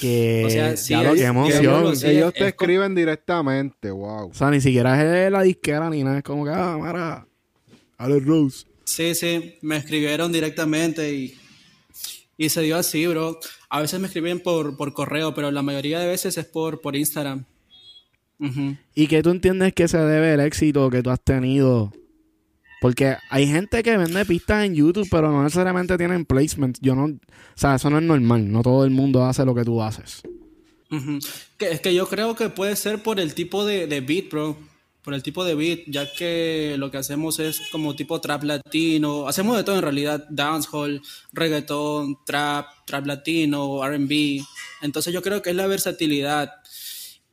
[0.01, 1.95] que, o sea, sí, qué emoción.
[2.05, 4.31] Ellos, te escriben directamente, wow.
[4.31, 7.27] O sea, ni siquiera es la disquera ni nada, es como que, ah, mara,
[7.99, 8.67] Alex Rose.
[8.85, 11.35] Sí, sí, me escribieron directamente y,
[12.37, 13.39] y se dio así, bro.
[13.69, 16.97] A veces me escriben por, por correo, pero la mayoría de veces es por, por
[16.97, 17.45] Instagram.
[18.95, 21.93] ¿Y que tú entiendes que se debe el éxito que tú has tenido
[22.83, 26.79] porque hay gente que vende pistas en YouTube, pero no necesariamente tienen placement.
[26.81, 27.19] Yo no, o
[27.55, 28.51] sea, eso no es normal.
[28.51, 30.23] No todo el mundo hace lo que tú haces.
[31.61, 34.57] es que yo creo que puede ser por el tipo de, beat, bro.
[35.03, 39.29] Por el tipo de beat, ya que lo que hacemos es como tipo trap latino.
[39.29, 41.01] Hacemos de todo en realidad: dancehall,
[41.33, 44.43] reggaeton, trap, trap latino, RB.
[44.81, 46.51] Entonces yo creo que es la versatilidad.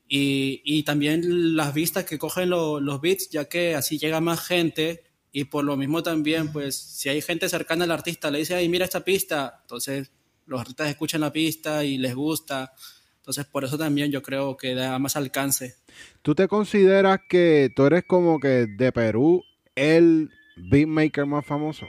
[0.08, 5.46] Y también las vistas que cogen los beats, ya que así llega más gente y
[5.46, 8.86] por lo mismo también, pues, si hay gente cercana al artista, le dice, ay, mira
[8.86, 10.12] esta pista, entonces
[10.48, 12.74] los artistas escuchan la pista y les gusta.
[13.18, 15.76] Entonces, por eso también yo creo que da más alcance.
[16.24, 19.44] ¿Tú te consideras que tú eres como que de Perú
[19.76, 21.86] el beatmaker más famoso?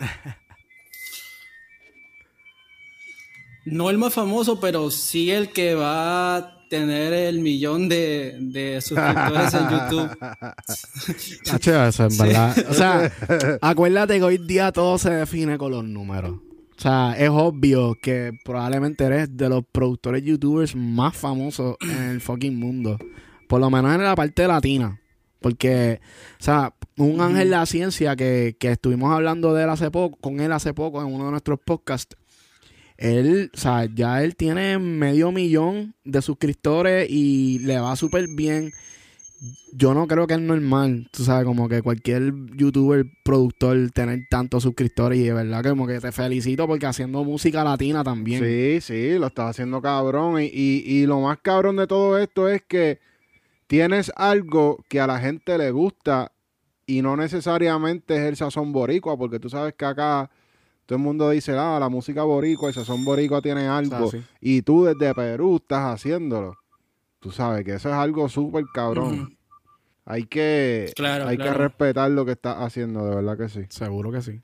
[3.64, 9.52] no el más famoso, pero sí el que va tener el millón de, de suscriptores
[9.52, 10.16] en YouTube.
[11.88, 12.56] eso en verdad.
[12.70, 13.12] O sea,
[13.60, 16.32] acuérdate que hoy día todo se define con los números.
[16.32, 22.20] O sea, es obvio que probablemente eres de los productores youtubers más famosos en el
[22.20, 22.96] fucking mundo.
[23.48, 24.98] Por lo menos en la parte latina.
[25.40, 26.00] Porque,
[26.38, 30.16] o sea, un ángel de la ciencia que, que estuvimos hablando de él hace poco,
[30.18, 32.16] con él hace poco en uno de nuestros podcasts,
[33.00, 38.72] él, o sea, ya él tiene medio millón de suscriptores y le va súper bien.
[39.72, 44.64] Yo no creo que es normal, tú sabes, como que cualquier youtuber, productor, tener tantos
[44.64, 48.44] suscriptores y de verdad que como que te felicito porque haciendo música latina también.
[48.44, 50.42] Sí, sí, lo estás haciendo cabrón.
[50.42, 52.98] Y, y, y lo más cabrón de todo esto es que
[53.66, 56.32] tienes algo que a la gente le gusta
[56.84, 60.30] y no necesariamente es el sazón boricua, porque tú sabes que acá
[60.90, 64.10] todo el mundo dice, ah, la música boricua, el son boricua tiene algo.
[64.40, 66.56] Y tú desde Perú estás haciéndolo.
[67.20, 69.38] Tú sabes que eso es algo súper cabrón.
[70.04, 73.60] Hay que hay que respetar lo que estás haciendo, de verdad que sí.
[73.68, 74.40] Seguro que sí.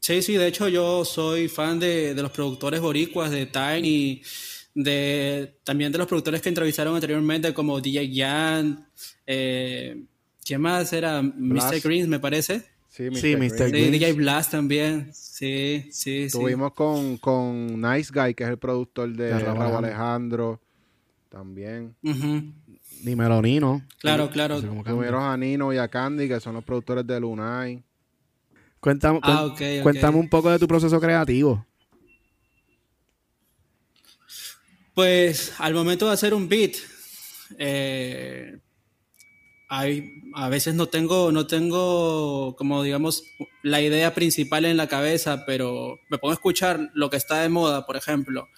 [0.00, 4.20] Sí, sí, de hecho yo soy fan de, los productores boricuas, de Tiny,
[4.74, 8.86] de también de los productores que entrevistaron anteriormente como DJ Jan,
[9.26, 10.04] eh,
[10.44, 11.22] ¿quién más era?
[11.22, 11.80] Mr.
[11.82, 12.69] Greens, me parece.
[12.90, 13.70] Sí, Mr.
[13.70, 15.10] DJ Blast también.
[15.14, 20.60] Sí, sí, Estuvimos con, con Nice Guy, que es el productor de, Raúl Alejandro.
[21.28, 21.94] También.
[23.02, 23.86] Dímelo Nino.
[24.00, 24.60] Claro, claro.
[24.60, 27.82] Tuvieron a Nino y a Candy, que son los productores de Lunay.
[28.80, 31.64] Cuéntame, ah, cuéntame un poco de tu proceso creativo.
[34.94, 36.72] Pues al momento de hacer un beat,
[37.56, 38.58] eh,
[39.72, 43.22] hay, a veces no tengo, no tengo, como digamos,
[43.62, 47.50] la idea principal en la cabeza, pero me pongo a escuchar lo que está de
[47.50, 48.48] moda, por ejemplo,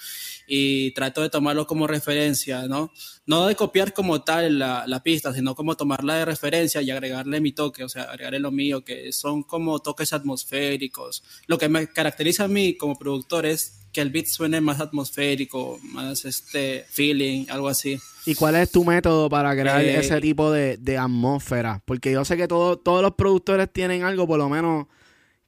[0.47, 2.91] y trato de tomarlo como referencia, ¿no?
[3.27, 7.43] No de copiar como tal la, la pista, sino como tomarla de referencia y agregarle
[7.43, 11.23] mi toque, o sea, agregarle lo mío, que son como toques atmosféricos.
[11.47, 15.79] Lo que me caracteriza a mí como productor es que el beat suene más atmosférico,
[15.83, 18.01] más este feeling, algo así.
[18.25, 21.83] ¿Y cuál es tu método para crear eh, ese tipo de, atmósfera?
[21.85, 24.87] Porque yo sé que todos los productores tienen algo, por lo menos,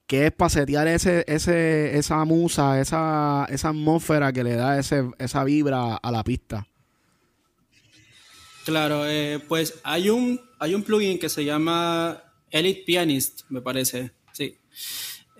[0.07, 5.04] que es para setear ese, ese, esa musa, esa, esa atmósfera que le da ese,
[5.18, 6.66] esa vibra a la pista.
[8.64, 14.12] Claro, eh, pues hay un, hay un plugin que se llama Elite Pianist, me parece,
[14.33, 14.59] sí.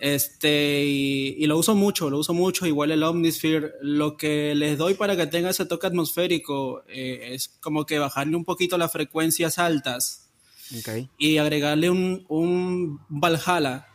[0.05, 3.71] Este, y, y lo uso mucho, lo uso mucho, igual el Omnisphere.
[3.81, 8.35] Lo que les doy para que tenga ese toque atmosférico eh, es como que bajarle
[8.35, 10.29] un poquito las frecuencias altas
[10.77, 11.09] Ok.
[11.17, 13.87] y agregarle un, un Valhalla,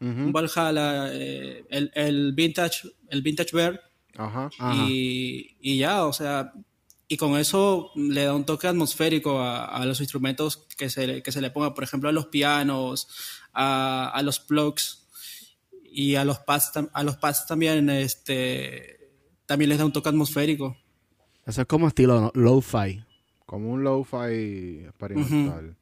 [0.00, 0.08] Ujú.
[0.10, 3.80] un Valhalla, eh, el, el Vintage, el Vintage Bear,
[4.16, 4.48] Ajá.
[4.60, 4.84] Ajá.
[4.88, 6.52] y, y ya, o sea,
[7.08, 11.32] y con eso le da un toque atmosférico a, a los instrumentos que se, que
[11.32, 13.08] se le ponga, por ejemplo, a los pianos,
[13.52, 15.05] a, a los plugs
[15.96, 18.98] y a los pads, a los pads también, este,
[19.46, 20.76] también les da un toque atmosférico.
[21.46, 22.30] Eso es como estilo ¿no?
[22.34, 23.02] lo-fi.
[23.46, 25.74] Como un lo-fi experimental.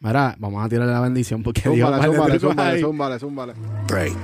[0.00, 2.00] Mira, vamos a tirarle la bendición porque un par
[2.32, 3.52] de zúmbale, zúmbale, zúmbale.
[3.88, 4.16] Right.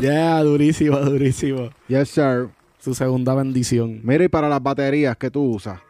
[0.00, 1.70] Yeah, durísimo, durísimo.
[1.88, 2.48] Yes, sir.
[2.78, 4.00] Su segunda bendición.
[4.02, 5.80] Mira, y para las baterías que tú usas.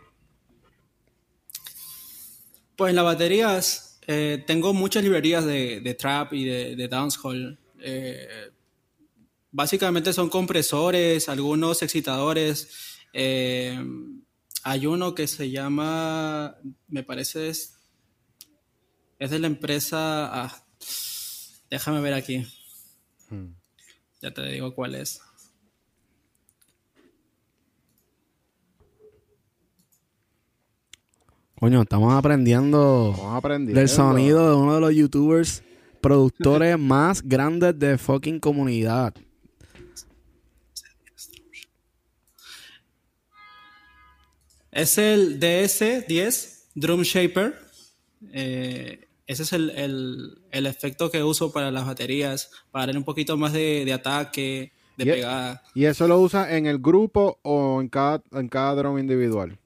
[2.79, 7.59] Pues en las baterías eh, tengo muchas librerías de, de trap y de, de dancehall.
[7.81, 8.53] Eh,
[9.51, 12.69] básicamente son compresores, algunos excitadores.
[13.13, 13.77] eh,
[14.63, 17.75] hay uno que se llama, me parece es,
[19.19, 20.65] es de la empresa, ah,
[21.71, 22.47] déjame ver aquí,
[23.29, 23.55] Hmm.
[24.23, 25.21] ya te digo cuál es.
[31.61, 33.15] Coño, estamos aprendiendo
[33.67, 35.63] del sonido de uno de los youtubers
[36.01, 39.15] productores más grandes de fucking comunidad.
[44.71, 47.55] Es el DS10 Drum Shaper.
[48.33, 53.05] Eh, ese es el, el- el efecto que uso para las baterías, para darle un
[53.05, 55.63] poquito más de, de ataque, de Y- pegada.
[55.75, 59.59] ¿Y eso lo usas en el grupo o en cada, en cada drum individual?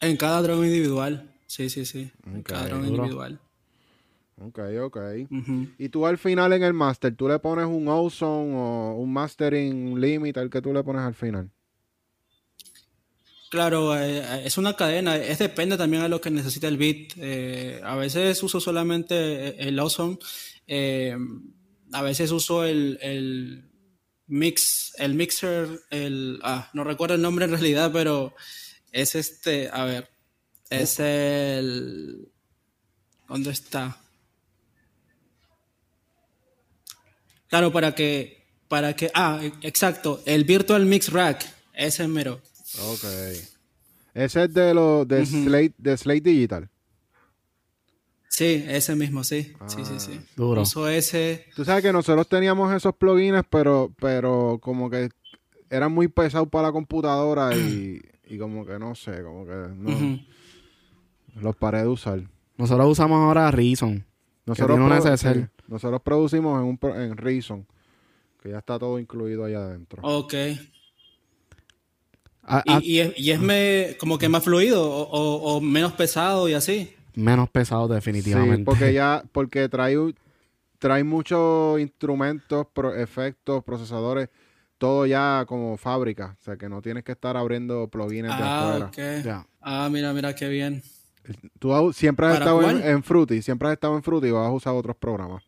[0.00, 1.30] En cada drum individual.
[1.46, 2.10] Sí, sí, sí.
[2.26, 2.86] En Ok, cada duro.
[2.86, 3.40] individual.
[4.40, 4.98] Ok, ok.
[5.78, 10.00] Y tú al final en el master, ¿tú le pones un Ozone o un mastering
[10.00, 11.50] limit al que tú le pones al final?
[13.50, 17.12] Claro, eh, es una cadena, es depende también de lo que necesita el beat.
[17.16, 20.18] Eh, a veces uso solamente el Awesome,
[20.66, 21.16] eh,
[21.92, 23.64] a veces uso el, el
[24.26, 28.34] mix, el mixer, el ah, no recuerdo el nombre en realidad, pero
[28.92, 30.08] es este, a ver,
[30.70, 32.28] es el
[33.28, 33.98] ¿dónde está?
[37.48, 42.40] Claro, para que, para que, ah, exacto, el Virtual Mix Rack, ese mero.
[42.82, 43.04] Ok.
[44.14, 46.68] Ese es de los de Slate, de Slate Digital.
[48.28, 49.52] Sí, ese mismo, sí.
[49.66, 50.20] sí, sí, sí.
[50.36, 50.62] Duro.
[50.62, 51.46] Uso ese.
[51.56, 55.08] Tú sabes que nosotros teníamos esos plugins, pero, pero como que
[55.70, 60.18] eran muy pesados para la computadora y, y como que no sé, como que no,
[61.40, 62.20] los paré de usar.
[62.56, 64.04] Nosotros usamos ahora Reason.
[64.46, 65.40] Nosotros, tiene un produ- SSL.
[65.42, 67.66] sí, nosotros producimos en, un, pro- en Reason,
[68.42, 70.00] que ya está todo incluido allá adentro.
[70.02, 70.34] Ok.
[72.42, 75.60] A- Y, a- y es, y es me- como que más fluido o, o- o
[75.60, 76.94] menos pesado y así.
[77.14, 78.56] menos pesado definitivamente.
[78.58, 79.96] Sí, porque ya, porque trae,
[80.78, 84.30] trae muchos instrumentos, pro- efectos, procesadores,
[84.78, 86.36] todo ya como fábrica.
[86.40, 89.46] O sea que no tienes que estar abriendo plugins de Ah, afuera.
[89.60, 90.82] Ah, mira, mira qué bien.
[91.58, 94.76] Tú siempre has ¿Para estado en, Fruity, siempre has estado en Fruity o has usado
[94.76, 95.44] otros programas.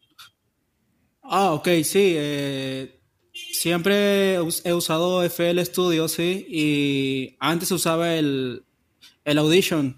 [1.23, 2.15] Ah, ok, sí.
[2.17, 3.01] eh,
[3.33, 6.45] siempre he us- he usado FL Studio, sí.
[6.49, 8.65] Y antes usaba el,
[9.25, 9.97] el Audition.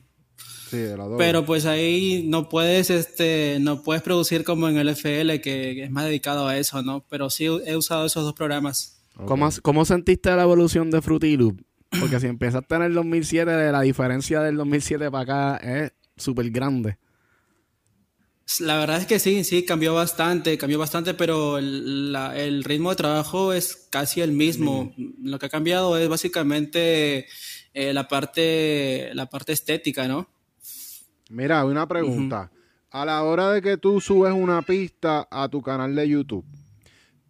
[0.70, 1.18] Sí, de la Adobe.
[1.18, 5.90] Pero pues ahí no puedes, este, no puedes producir como en el FL, que es
[5.90, 7.04] más dedicado a eso, ¿no?
[7.08, 8.91] Pero sí he usado esos dos programas.
[9.26, 11.60] ¿Cómo, ¿Cómo sentiste la evolución de Fruity Loop?
[12.00, 16.96] Porque si empezaste en el 2007, la diferencia del 2007 para acá es súper grande.
[18.60, 22.90] La verdad es que sí, sí, cambió bastante, cambió bastante, pero el, la- el ritmo
[22.90, 24.92] de trabajo es casi el mismo.
[25.22, 27.26] Lo que ha cambiado es básicamente
[27.72, 30.28] eh, la parte, la parte estética, ¿no?
[31.30, 32.50] Mira, una pregunta.
[32.90, 36.44] A la hora de que tú subes una pista a tu canal de YouTube,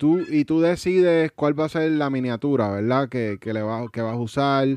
[0.03, 3.09] tú y tú decides cuál va a ser la miniatura, ¿verdad?
[3.09, 4.69] Que, que le vas, que vas a usar.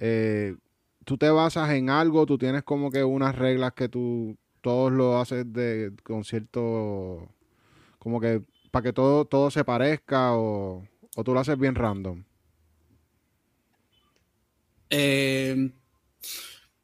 [0.00, 0.56] eh,
[1.04, 5.18] tú te basas en algo, tú tienes como que unas reglas que tú todos lo
[5.20, 7.28] haces de con cierto
[7.98, 10.84] como que para que todo todo se parezca o,
[11.16, 12.24] o tú lo haces bien random.
[14.90, 15.72] Eh,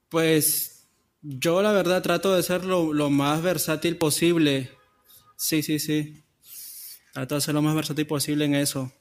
[0.08, 0.88] pues
[1.22, 4.70] yo la verdad trato de ser lo, lo más versátil posible.
[5.36, 6.24] Sí, sí, sí.
[7.12, 8.92] Trato de ser lo más versátil posible en eso.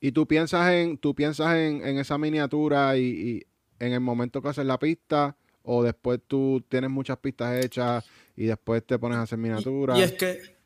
[0.00, 3.46] Y tú piensas en, tú piensas en, en esa miniatura y, y
[3.78, 8.04] en el momento que haces la pista, o después tú tienes muchas pistas hechas
[8.36, 9.98] y después te pones a hacer miniaturas.
[9.98, 10.56] Y es que,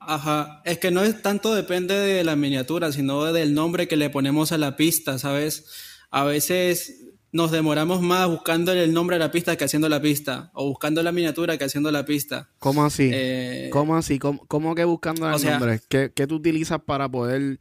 [0.00, 4.10] ajá, es que no es tanto depende de la miniatura, sino del nombre que le
[4.10, 5.66] ponemos a la pista, ¿sabes?
[6.10, 7.05] A veces
[7.36, 11.02] nos demoramos más buscando el nombre de la pista que haciendo la pista, o buscando
[11.02, 12.48] la miniatura que haciendo la pista.
[12.58, 13.10] ¿Cómo así?
[13.12, 14.18] Eh, ¿Cómo así?
[14.18, 15.80] ¿Cómo, cómo que buscando o el sea- nombre?
[15.88, 17.58] ¿Qué, qué tú utilizas para poder...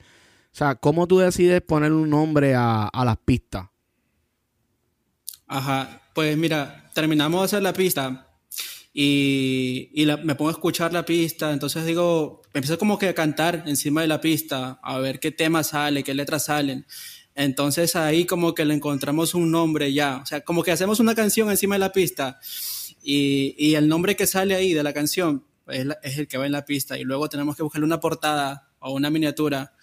[0.54, 3.68] O sea, ¿cómo tú decides poner un nombre a, a las pistas?
[5.48, 8.28] Ajá, pues mira, terminamos de hacer la pista
[8.94, 13.14] y, y la- me pongo a escuchar la pista, entonces digo, empiezo como que a
[13.14, 16.86] cantar encima de la pista, a ver qué temas sale, qué letras salen.
[17.36, 21.14] Entonces ahí como que le encontramos un nombre ya, o sea, como que hacemos una
[21.16, 22.40] canción encima de la pista
[23.04, 26.38] y, y el nombre que sale ahí de la canción es, la- es el que
[26.38, 29.74] va en la pista y luego tenemos que buscarle una portada o una miniatura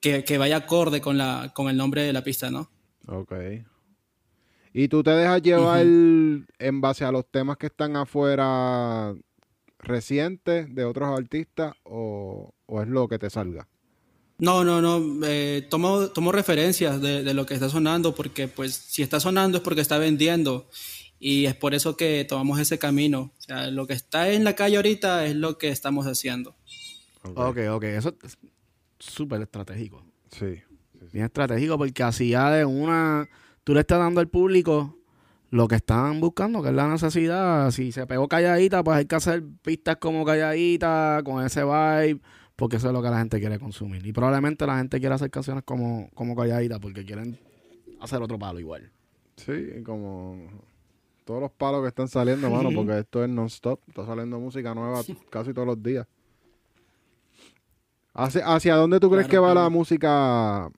[0.00, 2.68] que, que vaya acorde con, la, con el nombre de la pista, ¿no?
[3.06, 3.32] Ok.
[4.72, 9.14] ¿Y tú te dejas llevar en base a los temas que están afuera
[9.78, 13.68] recientes de otros artistas o, o es lo que te salga?
[14.38, 15.26] No, no, no.
[15.26, 19.58] eh, tomo, tomo referencias de, de lo que está sonando porque, pues, si está sonando
[19.58, 20.68] es porque está vendiendo.
[21.18, 23.32] Y es por eso que tomamos ese camino.
[23.38, 26.54] O sea, lo que está en la calle ahorita es lo que estamos haciendo.
[27.22, 27.84] Ok, ok.
[27.84, 28.36] Eso es
[28.98, 30.04] súper estratégico.
[30.30, 30.60] Sí.
[31.12, 33.28] Bien estratégico porque así ya de una...
[33.64, 34.98] Tú le estás dando al público
[35.50, 37.70] lo que están buscando, que es la necesidad.
[37.70, 42.20] Si se pegó calladita, pues hay que hacer pistas como calladita, con ese vibe,
[42.56, 44.04] porque eso es lo que la gente quiere consumir.
[44.06, 47.38] Y probablemente la gente quiere hacer canciones como, como calladita porque quieren
[48.00, 48.90] hacer otro palo igual.
[49.36, 50.36] Sí, como
[51.24, 53.80] todos los palos que están saliendo, mano, porque esto es non-stop.
[53.88, 56.06] Está saliendo música nueva casi todos los días.
[58.14, 59.64] ¿Hacia, hacia dónde tú crees Claro, que va claro.
[59.64, 60.70] la música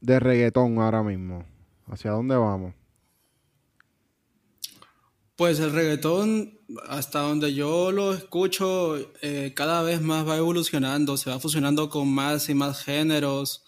[0.00, 1.44] de reggaetón ahora mismo?
[1.86, 2.72] ¿Hacia dónde vamos?
[5.40, 11.30] Pues el reggaetón, hasta donde yo lo escucho, eh, cada vez más va evolucionando, se
[11.30, 13.64] va fusionando con más y más géneros.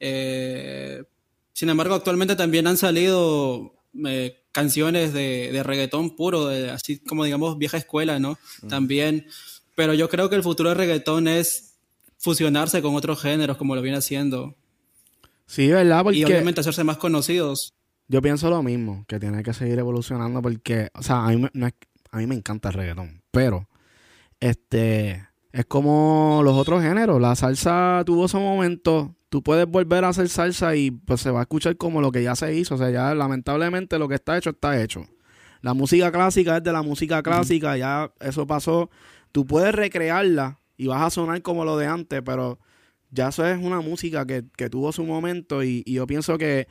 [0.00, 1.04] Eh,
[1.52, 3.72] sin embargo, actualmente también han salido
[4.04, 8.36] eh, canciones de, de reggaetón puro, de- así como digamos vieja escuela, ¿no?
[8.68, 9.28] También.
[9.76, 11.74] Pero yo creo que el futuro del reggaetón es
[12.18, 14.56] fusionarse con otros géneros, como lo viene haciendo.
[15.46, 16.02] Sí, ¿verdad?
[16.02, 17.74] Porque Y obviamente hacerse más conocidos.
[18.08, 21.50] Yo pienso lo mismo, que tiene que seguir evolucionando porque, o sea, a mí, me-
[21.54, 21.74] no es-
[22.10, 23.68] a mí me encanta el reggaetón, pero
[24.40, 27.20] este es como los otros géneros.
[27.20, 31.40] La salsa tuvo su momento, tú puedes volver a hacer salsa y pues se va
[31.40, 32.74] a escuchar como lo que ya se hizo.
[32.74, 35.04] O sea, ya lamentablemente lo que está hecho está hecho.
[35.60, 38.90] La música clásica es de la música clásica, ya eso pasó.
[39.30, 42.58] Tú puedes recrearla y vas a sonar como lo de antes, pero
[43.10, 46.66] ya eso es una música que, que tuvo su momento y, y yo pienso que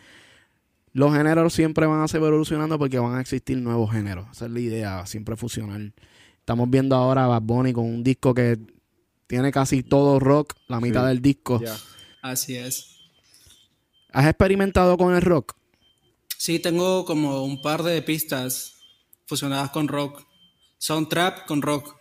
[0.93, 4.27] los géneros siempre van a seguir evolucionando porque van a existir nuevos géneros.
[4.31, 5.93] Esa es la idea, siempre fusionar.
[6.39, 8.59] Estamos viendo ahora a Bad Bunny con un disco que
[9.27, 11.07] tiene casi todo rock, la mitad Sí.
[11.09, 11.61] del disco.
[12.21, 12.97] Así es.
[14.11, 15.55] ¿Has experimentado con el rock?
[16.37, 18.75] Sí, tengo como un par de pistas
[19.27, 20.25] fusionadas con rock.
[20.77, 21.95] Son trap con rock.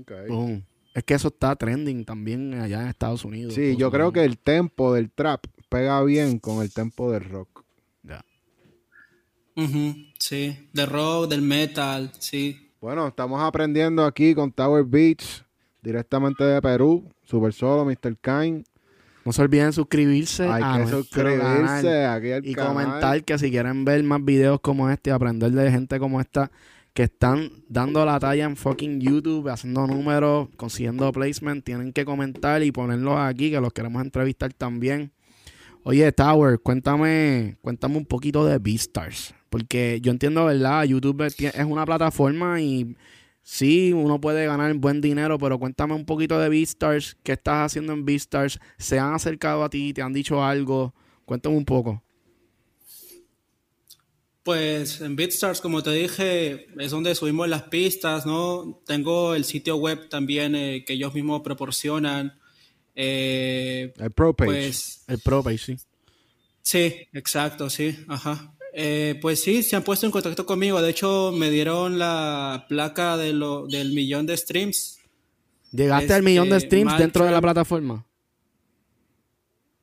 [0.00, 0.12] Ok.
[0.28, 0.64] Boom.
[0.94, 3.54] Es que eso está trending también allá en Estados Unidos.
[3.54, 7.64] Sí, yo creo que el tempo del trap pega bien con el tempo del rock.
[9.56, 12.70] Ujú, sí, de rock, del metal, sí.
[12.80, 15.44] Bueno, estamos aprendiendo aquí con Tower Beach,
[15.82, 17.08] directamente de Perú.
[17.22, 18.16] Super Solo, Mr.
[18.20, 18.64] Kine.
[19.24, 22.74] No se olviden suscribirse Hay a que nuestro suscribirse canal aquí al y canal.
[22.74, 26.50] comentar que si quieren ver más videos como este y aprender de gente como esta
[26.92, 32.62] que están dando la talla en fucking YouTube, haciendo números, consiguiendo placement, tienen que comentar
[32.62, 35.12] y ponerlos aquí que los queremos entrevistar también.
[35.84, 40.84] Oye, Tower, cuéntame, cuéntame un poquito de Beastars, porque yo entiendo, ¿verdad?
[40.84, 42.96] YouTube es una plataforma y
[43.42, 47.92] sí, uno puede ganar buen dinero, pero cuéntame un poquito de Beastars, qué estás haciendo
[47.94, 52.00] en Beastars, se han acercado a ti, te han dicho algo, cuéntame un poco.
[54.44, 58.80] Pues en BeatStars, como te dije, es donde subimos las pistas, ¿no?
[58.84, 62.40] Tengo el sitio web también eh, que ellos mismos proporcionan.
[62.94, 64.50] Eh, El Pro Page.
[64.50, 65.76] pues El Pro Page, sí.
[66.62, 68.54] sí, exacto, sí, ajá.
[68.74, 70.80] Eh, pues sí, se han puesto en contacto conmigo.
[70.80, 74.98] De hecho, me dieron la placa de lo, del millón de streams.
[75.72, 78.06] Llegaste al millón de Este, streams dentro de la plataforma.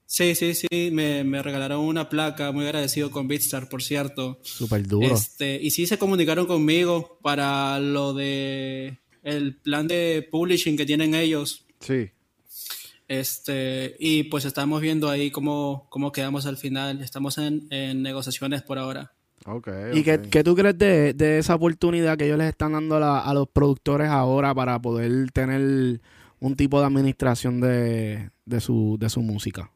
[0.06, 4.40] Sí, sí, sí, me, me regalaron una placa, muy agradecido con BeatStar, por cierto.
[4.42, 5.14] Súper duro.
[5.14, 11.14] Este, y sí se comunicaron conmigo para lo de el plan de publishing que tienen
[11.14, 11.66] ellos.
[11.80, 12.10] Sí.
[13.10, 17.02] Este, y pues estamos viendo ahí cómo, cómo quedamos al final.
[17.02, 19.12] Estamos en, en negociaciones por ahora.
[19.46, 22.98] Okay, ¿Y qué, qué tú crees de, de esa oportunidad que ellos les están dando
[22.98, 26.00] a, la- a los productores ahora para poder tener
[26.40, 29.72] un tipo de administración de, de, su, de su música?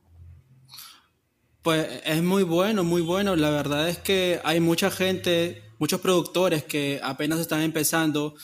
[1.61, 3.35] Pues es muy bueno, muy bueno.
[3.35, 8.35] La verdad es que hay mucha gente, muchos productores que apenas están empezando,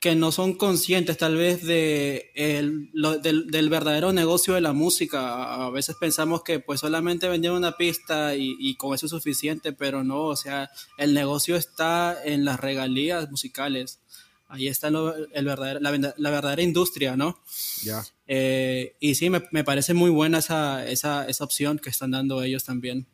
[0.00, 4.72] que no son conscientes tal vez de el- lo- del, del verdadero negocio de la
[4.72, 5.64] música.
[5.66, 9.72] A veces pensamos que pues solamente vender una pista y, y con eso es suficiente,
[9.72, 13.98] pero no, o sea, el negocio está en las regalías musicales.
[14.46, 17.36] Ahí está lo- el verdadero- la, verdadera industria, ¿no?
[17.82, 18.04] Ya.
[18.28, 22.40] Eh, y sí, me, me parece muy buena esa, esa, esa opción que están dando
[22.42, 23.06] ellos también.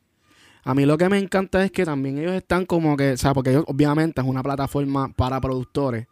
[0.65, 3.35] A mí lo que me encanta es que también ellos están como que, o sea,
[3.35, 6.07] porque ellos obviamente es una plataforma para productores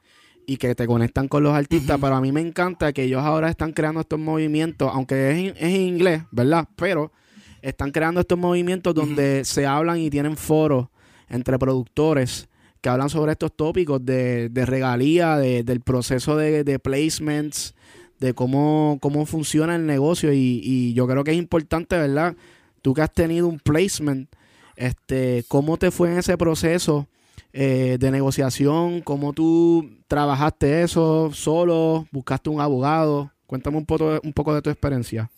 [0.46, 3.48] y que te conectan con los artistas, pero a mí me encanta que ellos ahora
[3.48, 6.68] están creando estos movimientos, aunque es, en- es en inglés, ¿verdad?
[6.76, 7.12] Pero
[7.62, 10.88] están creando estos movimientos donde se hablan y tienen foros
[11.28, 12.48] entre productores
[12.80, 17.74] que hablan sobre estos tópicos de, de regalía, de- del proceso de, de placements,
[18.18, 22.34] de cómo, cómo funciona el negocio y, y yo creo que es importante, ¿verdad?
[22.82, 24.28] Tú que has tenido un placement,
[24.76, 27.06] este, ¿cómo te fue en ese proceso
[27.52, 29.00] eh, de negociación?
[29.02, 32.06] ¿Cómo tú trabajaste eso solo?
[32.10, 33.30] ¿Buscaste un abogado?
[33.46, 35.30] Cuéntame un poco, un poco de tu experiencia.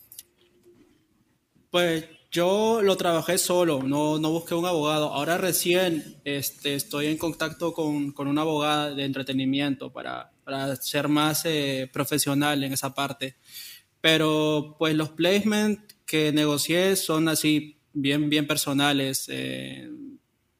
[1.70, 5.12] Pues yo lo trabajé solo, no, no busqué un abogado.
[5.12, 11.08] Ahora recién este, estoy en contacto con, con una abogada de entretenimiento para, para ser
[11.08, 13.36] más eh, profesional en esa parte.
[14.00, 19.26] Pero pues los placements que negocié son así bien, bien personales.
[19.28, 19.88] eh,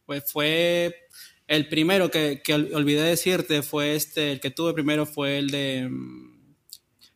[0.07, 1.04] pues fue
[1.47, 5.51] el primero que, que ol- olvidé decirte, fue este, el que tuve primero fue el
[5.51, 5.89] de...
[5.91, 6.35] mm,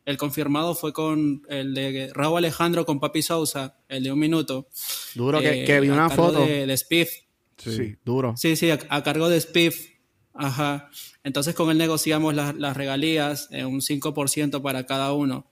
[0.05, 4.67] El confirmado fue con el de Raúl Alejandro con Papi Sousa, el de un minuto.
[5.15, 6.45] Duro, que, eh, que vi una foto.
[6.45, 7.09] De, de Spiff.
[7.57, 7.95] Sí.
[8.05, 8.35] duro.
[8.37, 9.87] Sí, sí, a, a cargo de Spiff.
[10.33, 10.89] Ajá.
[11.23, 15.45] Entonces con él negociamos las, las regalías, eh, un 5% para cada uno.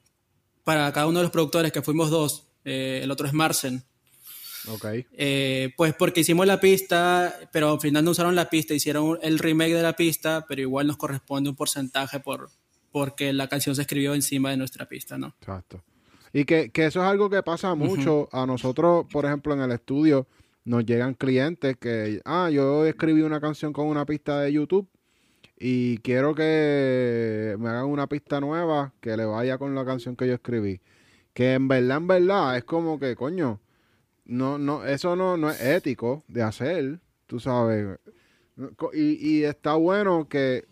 [0.63, 2.47] Para cada uno de los productores, que fuimos dos.
[2.63, 3.83] eh, el otro es Marcen.
[4.69, 4.85] Ok.
[5.13, 9.39] Eh, pues porque hicimos la pista, pero al final no usaron la pista, hicieron el
[9.39, 12.49] remake de la pista, pero igual nos corresponde un porcentaje por
[12.91, 15.35] porque la canción se escribió encima de nuestra pista, ¿no?
[15.39, 15.83] Exacto.
[16.33, 18.27] Y que, que eso es algo que pasa mucho.
[18.31, 20.27] A nosotros, por ejemplo, en el estudio,
[20.65, 24.87] nos llegan clientes que, ah, yo escribí una canción con una pista de YouTube
[25.59, 30.27] y quiero que me hagan una pista nueva que le vaya con la canción que
[30.27, 30.81] yo escribí.
[31.33, 33.59] Que en verdad, en verdad, es como que, coño,
[34.27, 37.97] no, no, eso no, no es ético de hacer, tú sabes.
[38.93, 40.65] Y, y está bueno que,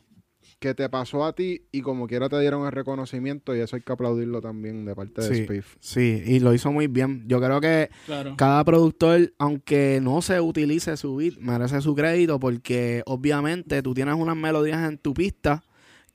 [0.59, 3.81] que te pasó a ti y como quiera te dieron el reconocimiento y eso hay
[3.83, 5.75] que aplaudirlo también de parte de Sí, Spiff.
[5.79, 7.23] sí, y lo hizo muy bien.
[7.27, 8.33] Yo creo que Claro.
[8.37, 14.15] cada productor, aunque no se utilice su beat, merece su crédito porque obviamente tú tienes
[14.15, 15.63] unas melodías en tu pista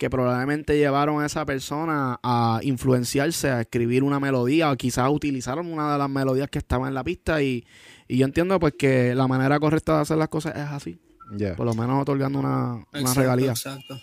[0.01, 5.71] que probablemente llevaron a esa persona a influenciarse, a escribir una melodía o quizás utilizaron
[5.71, 7.67] una de las melodías que estaba en la pista y,
[8.09, 10.99] y yo entiendo pues que la manera correcta de hacer las cosas es así,
[11.37, 13.51] Ya, por lo menos otorgando una, una Exacto, regalía.
[13.51, 14.01] Exacto.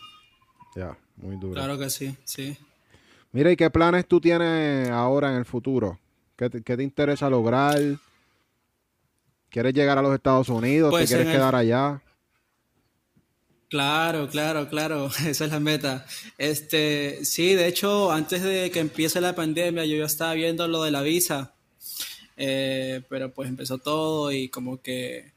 [0.75, 1.55] ya, muy duro.
[1.55, 2.55] Claro que sí, sí.
[3.31, 5.97] Mira, ¿y qué planes tú tienes ahora en el futuro?
[6.35, 7.79] ¿Qué te, qué te interesa lograr?
[9.49, 10.91] ¿Quieres llegar a los Estados Unidos?
[10.91, 12.01] Pues ¿Te quieres en el- quedar allá?
[13.69, 16.05] Claro, claro, claro, esa es la meta.
[16.37, 20.83] Este, sí, de hecho, antes de que empiece la pandemia, yo ya estaba viendo lo
[20.83, 21.53] de la visa,
[22.39, 25.33] Eh, pero pues empezó todo y como que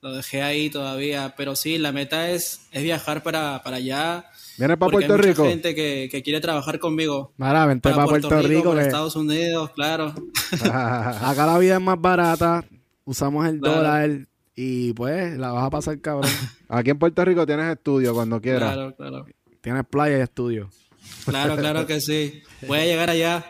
[0.00, 1.34] lo dejé ahí todavía.
[1.36, 4.26] Pero sí, la meta es, es viajar para, para allá.
[4.56, 5.44] ¿Vienes para Puerto hay mucha Rico?
[5.48, 7.32] gente que, que quiere trabajar conmigo.
[7.38, 10.14] Mira, vente para, Puerto, Rico, para que Estados Unidos, claro.
[10.62, 12.64] acá la vida es más barata,
[13.04, 13.76] usamos el Claro.
[13.78, 16.30] dólar y pues la vas a pasar cabrón.
[16.68, 18.72] Aquí en Puerto Rico tienes estudio cuando quieras.
[18.72, 19.26] Claro, claro.
[19.60, 20.70] Tienes playa y estudio.
[21.24, 22.42] Claro, claro que sí.
[22.66, 23.44] Voy a llegar allá.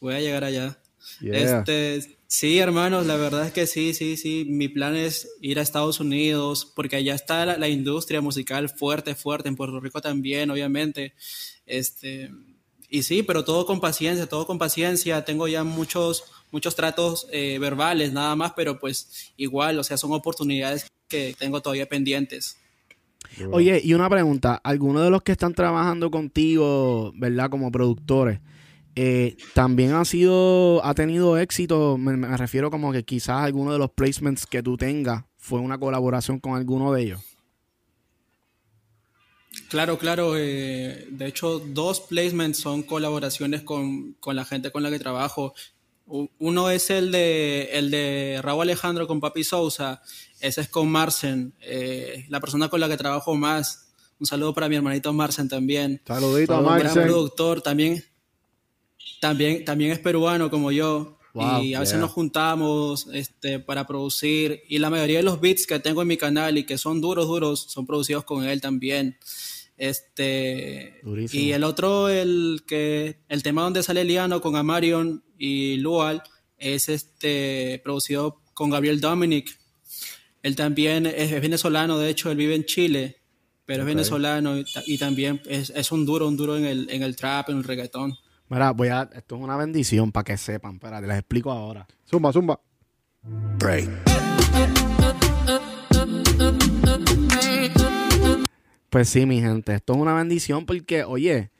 [0.00, 0.78] Voy a llegar allá.
[1.20, 1.58] Yeah.
[1.60, 4.46] Este, sí, hermanos, la verdad es que sí, sí, sí.
[4.48, 9.14] Mi plan es ir a Estados Unidos, porque allá está la, la industria musical fuerte,
[9.14, 9.48] fuerte.
[9.48, 11.14] En Puerto Rico también, obviamente.
[11.64, 12.30] Este,
[12.88, 15.24] y sí, pero todo con paciencia, todo con paciencia.
[15.24, 16.24] Tengo ya muchos,
[16.56, 21.60] muchos tratos eh, verbales, nada más, pero pues igual, o sea, son oportunidades que tengo
[21.60, 22.56] todavía pendientes.
[23.52, 28.40] Oye, y una pregunta, ¿alguno de los que están trabajando contigo, verdad, como productores,
[28.94, 31.98] eh, también ha sido, ha tenido éxito?
[31.98, 35.76] Me, me refiero como que quizás alguno de los placements que tú tengas fue una
[35.76, 37.20] colaboración con alguno de ellos.
[39.68, 40.36] Claro, claro.
[40.38, 45.54] eh, de hecho, dos placements son colaboraciones con, con la gente con la que trabajo.
[46.06, 50.02] Uno es el de, el de Raúl Alejandro con Papi Sousa.
[50.40, 53.88] ese es con Marcen, eh, la persona con la que trabajo más.
[54.18, 56.00] Un saludo para mi hermanito Marcen también.
[56.06, 58.02] Saludito a Un gran productor, también,
[59.20, 61.18] también, también es peruano como yo.
[61.34, 62.00] Wow, y a veces yeah.
[62.00, 64.62] nos juntamos este, para producir.
[64.68, 67.26] Y la mayoría de los beats que tengo en mi canal y que son duros,
[67.26, 69.18] duros, son producidos con él también.
[69.76, 71.42] Este, Durísimo.
[71.42, 76.22] y el otro, el que el tema donde sale Liano con Amarion y Lual,
[76.58, 79.58] es este producido con Gabriel Dominic.
[80.42, 83.16] Él también es, es venezolano, de hecho, él vive en Chile,
[83.66, 86.88] pero es venezolano y, ta- y también es, es un duro, un duro en el,
[86.90, 88.14] en el trap, en el reggaetón.
[88.48, 90.76] Mira, voy a, esto es una bendición para que sepan.
[90.76, 91.86] Espérate, les explico ahora.
[92.08, 92.60] Zumba, zumba.
[98.96, 101.50] Pues sí, mi gente, esto es una bendición porque, oye,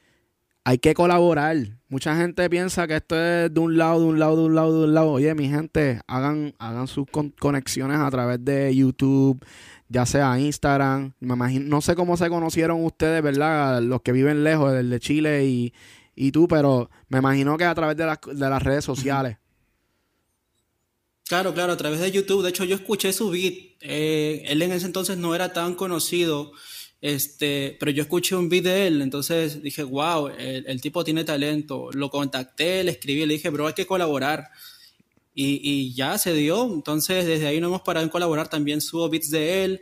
[0.63, 1.55] hay que colaborar.
[1.87, 4.79] Mucha gente piensa que esto es de un lado, de un lado, de un lado,
[4.79, 5.11] de un lado.
[5.11, 9.45] Oye, mi gente, hagan, hagan sus con- conexiones a través de YouTube,
[9.87, 11.13] ya sea Instagram.
[11.19, 13.83] Me imagino, no sé cómo se conocieron ustedes, ¿verdad?
[13.83, 15.75] Los que viven lejos, el de Chile y,
[16.15, 19.37] y tú, pero me imagino que a través de las, de las redes sociales.
[21.27, 22.41] Claro, claro, a través de YouTube.
[22.41, 23.53] De hecho, yo escuché su beat.
[23.81, 26.53] Eh, él en ese entonces no era tan conocido,
[27.01, 29.01] este, pero yo escuché un beat de él.
[29.01, 31.89] Entonces dije, wow, el, el tipo tiene talento.
[31.93, 34.49] Lo contacté, le escribí, le dije, bro, hay que colaborar.
[35.33, 36.65] Y, y ya se dio.
[36.73, 38.47] Entonces, desde ahí no hemos parado en colaborar.
[38.47, 39.81] También subo beats de él.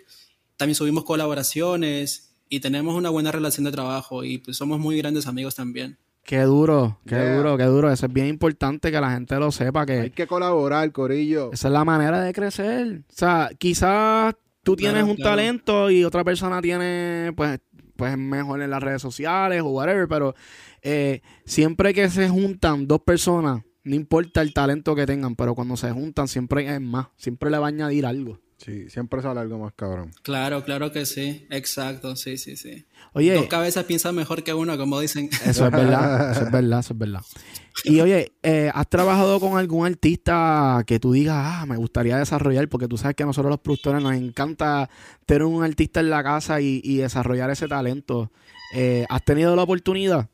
[0.57, 2.33] También subimos colaboraciones.
[2.49, 4.23] Y tenemos una buena relación de trabajo.
[4.23, 5.97] Y pues somos muy grandes amigos también.
[6.23, 7.37] Qué duro, qué Yeah.
[7.37, 7.91] duro, qué duro.
[7.91, 11.51] Eso es bien importante que la gente lo sepa, que Hay que colaborar, Corillo.
[11.53, 13.03] esa es la manera de crecer.
[13.07, 14.33] O sea, quizás
[14.65, 15.31] tú tienes Claro, un claro.
[15.31, 17.59] talento y otra persona tiene, pues,
[17.95, 20.35] pues mejor en las redes sociales o whatever, pero
[20.81, 25.77] eh, siempre que se juntan dos personas, no importa el talento que tengan, pero cuando
[25.77, 28.39] se juntan siempre es más, siempre le va a añadir algo.
[28.57, 30.11] Sí, siempre sale algo más cabrón.
[30.21, 31.45] Claro, claro que sí.
[31.49, 32.85] Exacto, sí, sí, sí.
[33.13, 35.29] Oye, Dos cabezas piensan mejor que una, como dicen.
[35.45, 37.21] Eso es verdad, eso es verdad, eso es verdad.
[37.83, 42.69] Y oye, eh, ¿has trabajado con algún artista que tú digas, ah, me gustaría desarrollar?
[42.69, 44.89] Porque tú sabes que a nosotros los productores nos encanta
[45.25, 48.31] tener un artista en la casa y, y desarrollar ese talento.
[48.73, 50.29] Eh, ¿Has tenido la oportunidad?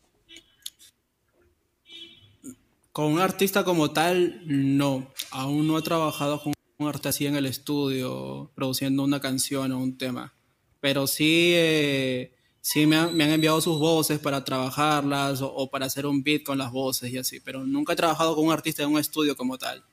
[2.91, 5.11] Con un artista como tal, no.
[5.31, 6.53] Aún no he trabajado con
[6.83, 10.33] un artista así en el estudio, produciendo una canción o un tema.
[10.79, 15.69] Pero sí, eh, sí me han, me han enviado sus voces para trabajarlas o, o
[15.69, 17.39] para hacer un beat con las voces y así.
[17.39, 19.83] Pero nunca he trabajado con un artista en un estudio como tal.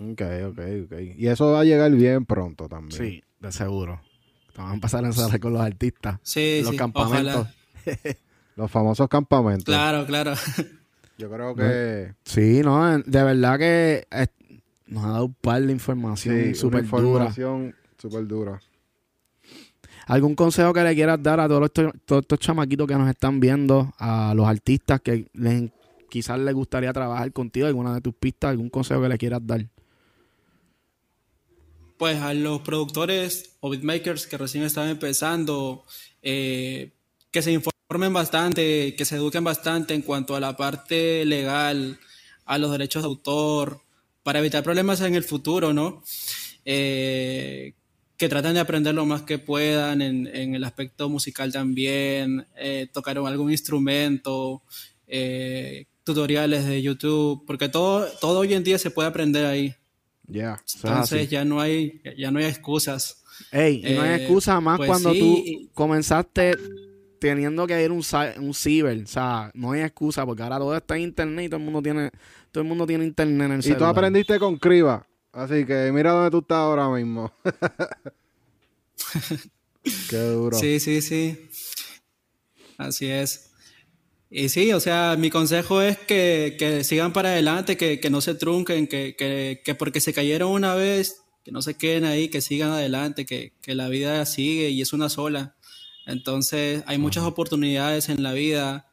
[0.00, 0.92] Ok, ok, ok.
[1.16, 3.00] Y eso va a llegar bien pronto también.
[3.00, 4.00] Sí, de seguro.
[4.54, 6.18] Te van a empezar a ensayar con los artistas.
[6.22, 7.34] Sí, los sí, campamentos.
[7.34, 7.54] ojalá.
[8.56, 9.64] Los famosos campamentos.
[9.66, 10.34] Claro, claro.
[11.16, 14.04] Yo creo que Sí, no, de verdad que
[14.88, 17.24] nos ha dado un par de información súper dura.
[17.24, 18.60] información súper dura.
[20.06, 23.40] ¿Algún consejo que le quieras dar a todos estos, todos estos chamaquitos que nos están
[23.40, 25.70] viendo, a los artistas que les,
[26.08, 29.66] quizás les gustaría trabajar contigo, alguna de tus pistas, algún consejo que le quieras dar?
[31.98, 35.84] Pues a los productores o beatmakers que recién están empezando,
[36.22, 36.92] eh,
[37.30, 41.98] que se informen bastante, que se eduquen bastante en cuanto a la parte legal,
[42.46, 43.82] a los derechos de autor,
[44.22, 46.02] para evitar problemas en el futuro, ¿no?
[46.64, 47.74] Eh,
[48.16, 52.88] que traten de aprender lo más que puedan en, en el aspecto musical también, eh,
[52.92, 54.62] tocar algún instrumento,
[55.06, 59.74] eh, tutoriales de YouTube, porque todo, todo hoy en día se puede aprender ahí.
[60.26, 60.60] Ya.
[60.82, 63.22] Entonces ya no hay, ya no hay excusas.
[63.52, 66.56] Ey, no hay excusa más pues cuando sí, tú comenzaste
[67.18, 68.02] teniendo que ir un,
[68.40, 71.58] un ciber, o sea, no hay excusa porque ahora todo está en internet y todo
[71.58, 72.10] el mundo tiene,
[72.52, 73.90] todo el mundo tiene internet en el Y tú celular.
[73.90, 75.06] aprendiste con Criba.
[75.32, 77.32] Así que mira dónde tú estás ahora mismo.
[80.10, 80.58] Qué duro.
[80.58, 81.48] Sí, sí, sí.
[82.76, 83.50] Así es.
[84.30, 88.20] Y sí, o sea, mi consejo es que, que sigan para adelante, que, que no
[88.20, 92.28] se trunquen, que, que, que porque se cayeron una vez, que no se queden ahí,
[92.28, 95.56] que sigan adelante, que, que la vida sigue y es una sola.
[96.08, 98.86] Entonces, hay muchas oportunidades en la vida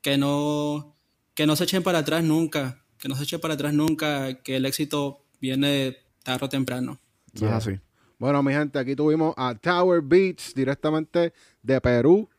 [0.00, 0.96] que no,
[1.34, 4.56] que no se echen para atrás nunca, que no se echen para atrás nunca, que
[4.56, 6.98] el éxito viene tarde o temprano.
[7.34, 7.78] Eso es así.
[8.18, 12.30] Bueno, mi gente, aquí tuvimos a Tower Beats directamente de Perú.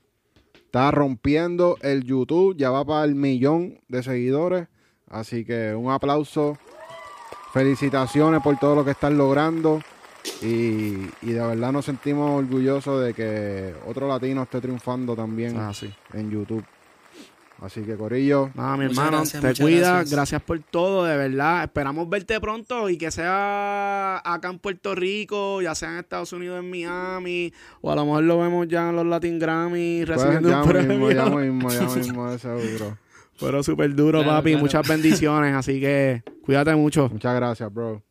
[0.56, 4.68] Está rompiendo el YouTube, ya va para el millón de seguidores.
[5.10, 6.58] Así que un aplauso.
[7.54, 9.80] Felicitaciones por todo lo que están logrando.
[10.42, 15.94] Y, y de verdad nos sentimos orgullosos de que otro latino esté triunfando también así.
[16.14, 16.64] en YouTube.
[17.62, 19.90] Así que, Corillo, Nada, mi Muchas hermano, gracias, te cuidas.
[19.92, 20.12] gracias.
[20.12, 20.42] Gracias.
[20.42, 21.64] por todo, de verdad.
[21.64, 26.60] Esperamos verte pronto y que sea acá en Puerto Rico, ya sea en Estados Unidos,
[26.60, 30.50] en Miami, o a lo mejor lo vemos ya en los Latin Grammy pues, recibiendo
[30.50, 30.90] ya un premio.
[30.98, 32.98] mismo, ya mismo, ya mismo, de seguro.
[33.40, 34.50] Pero súper duro, Claro, papi.
[34.52, 34.64] claro.
[34.66, 37.08] Muchas bendiciones, así que cuídate mucho.
[37.10, 38.02] Muchas gracias, bro.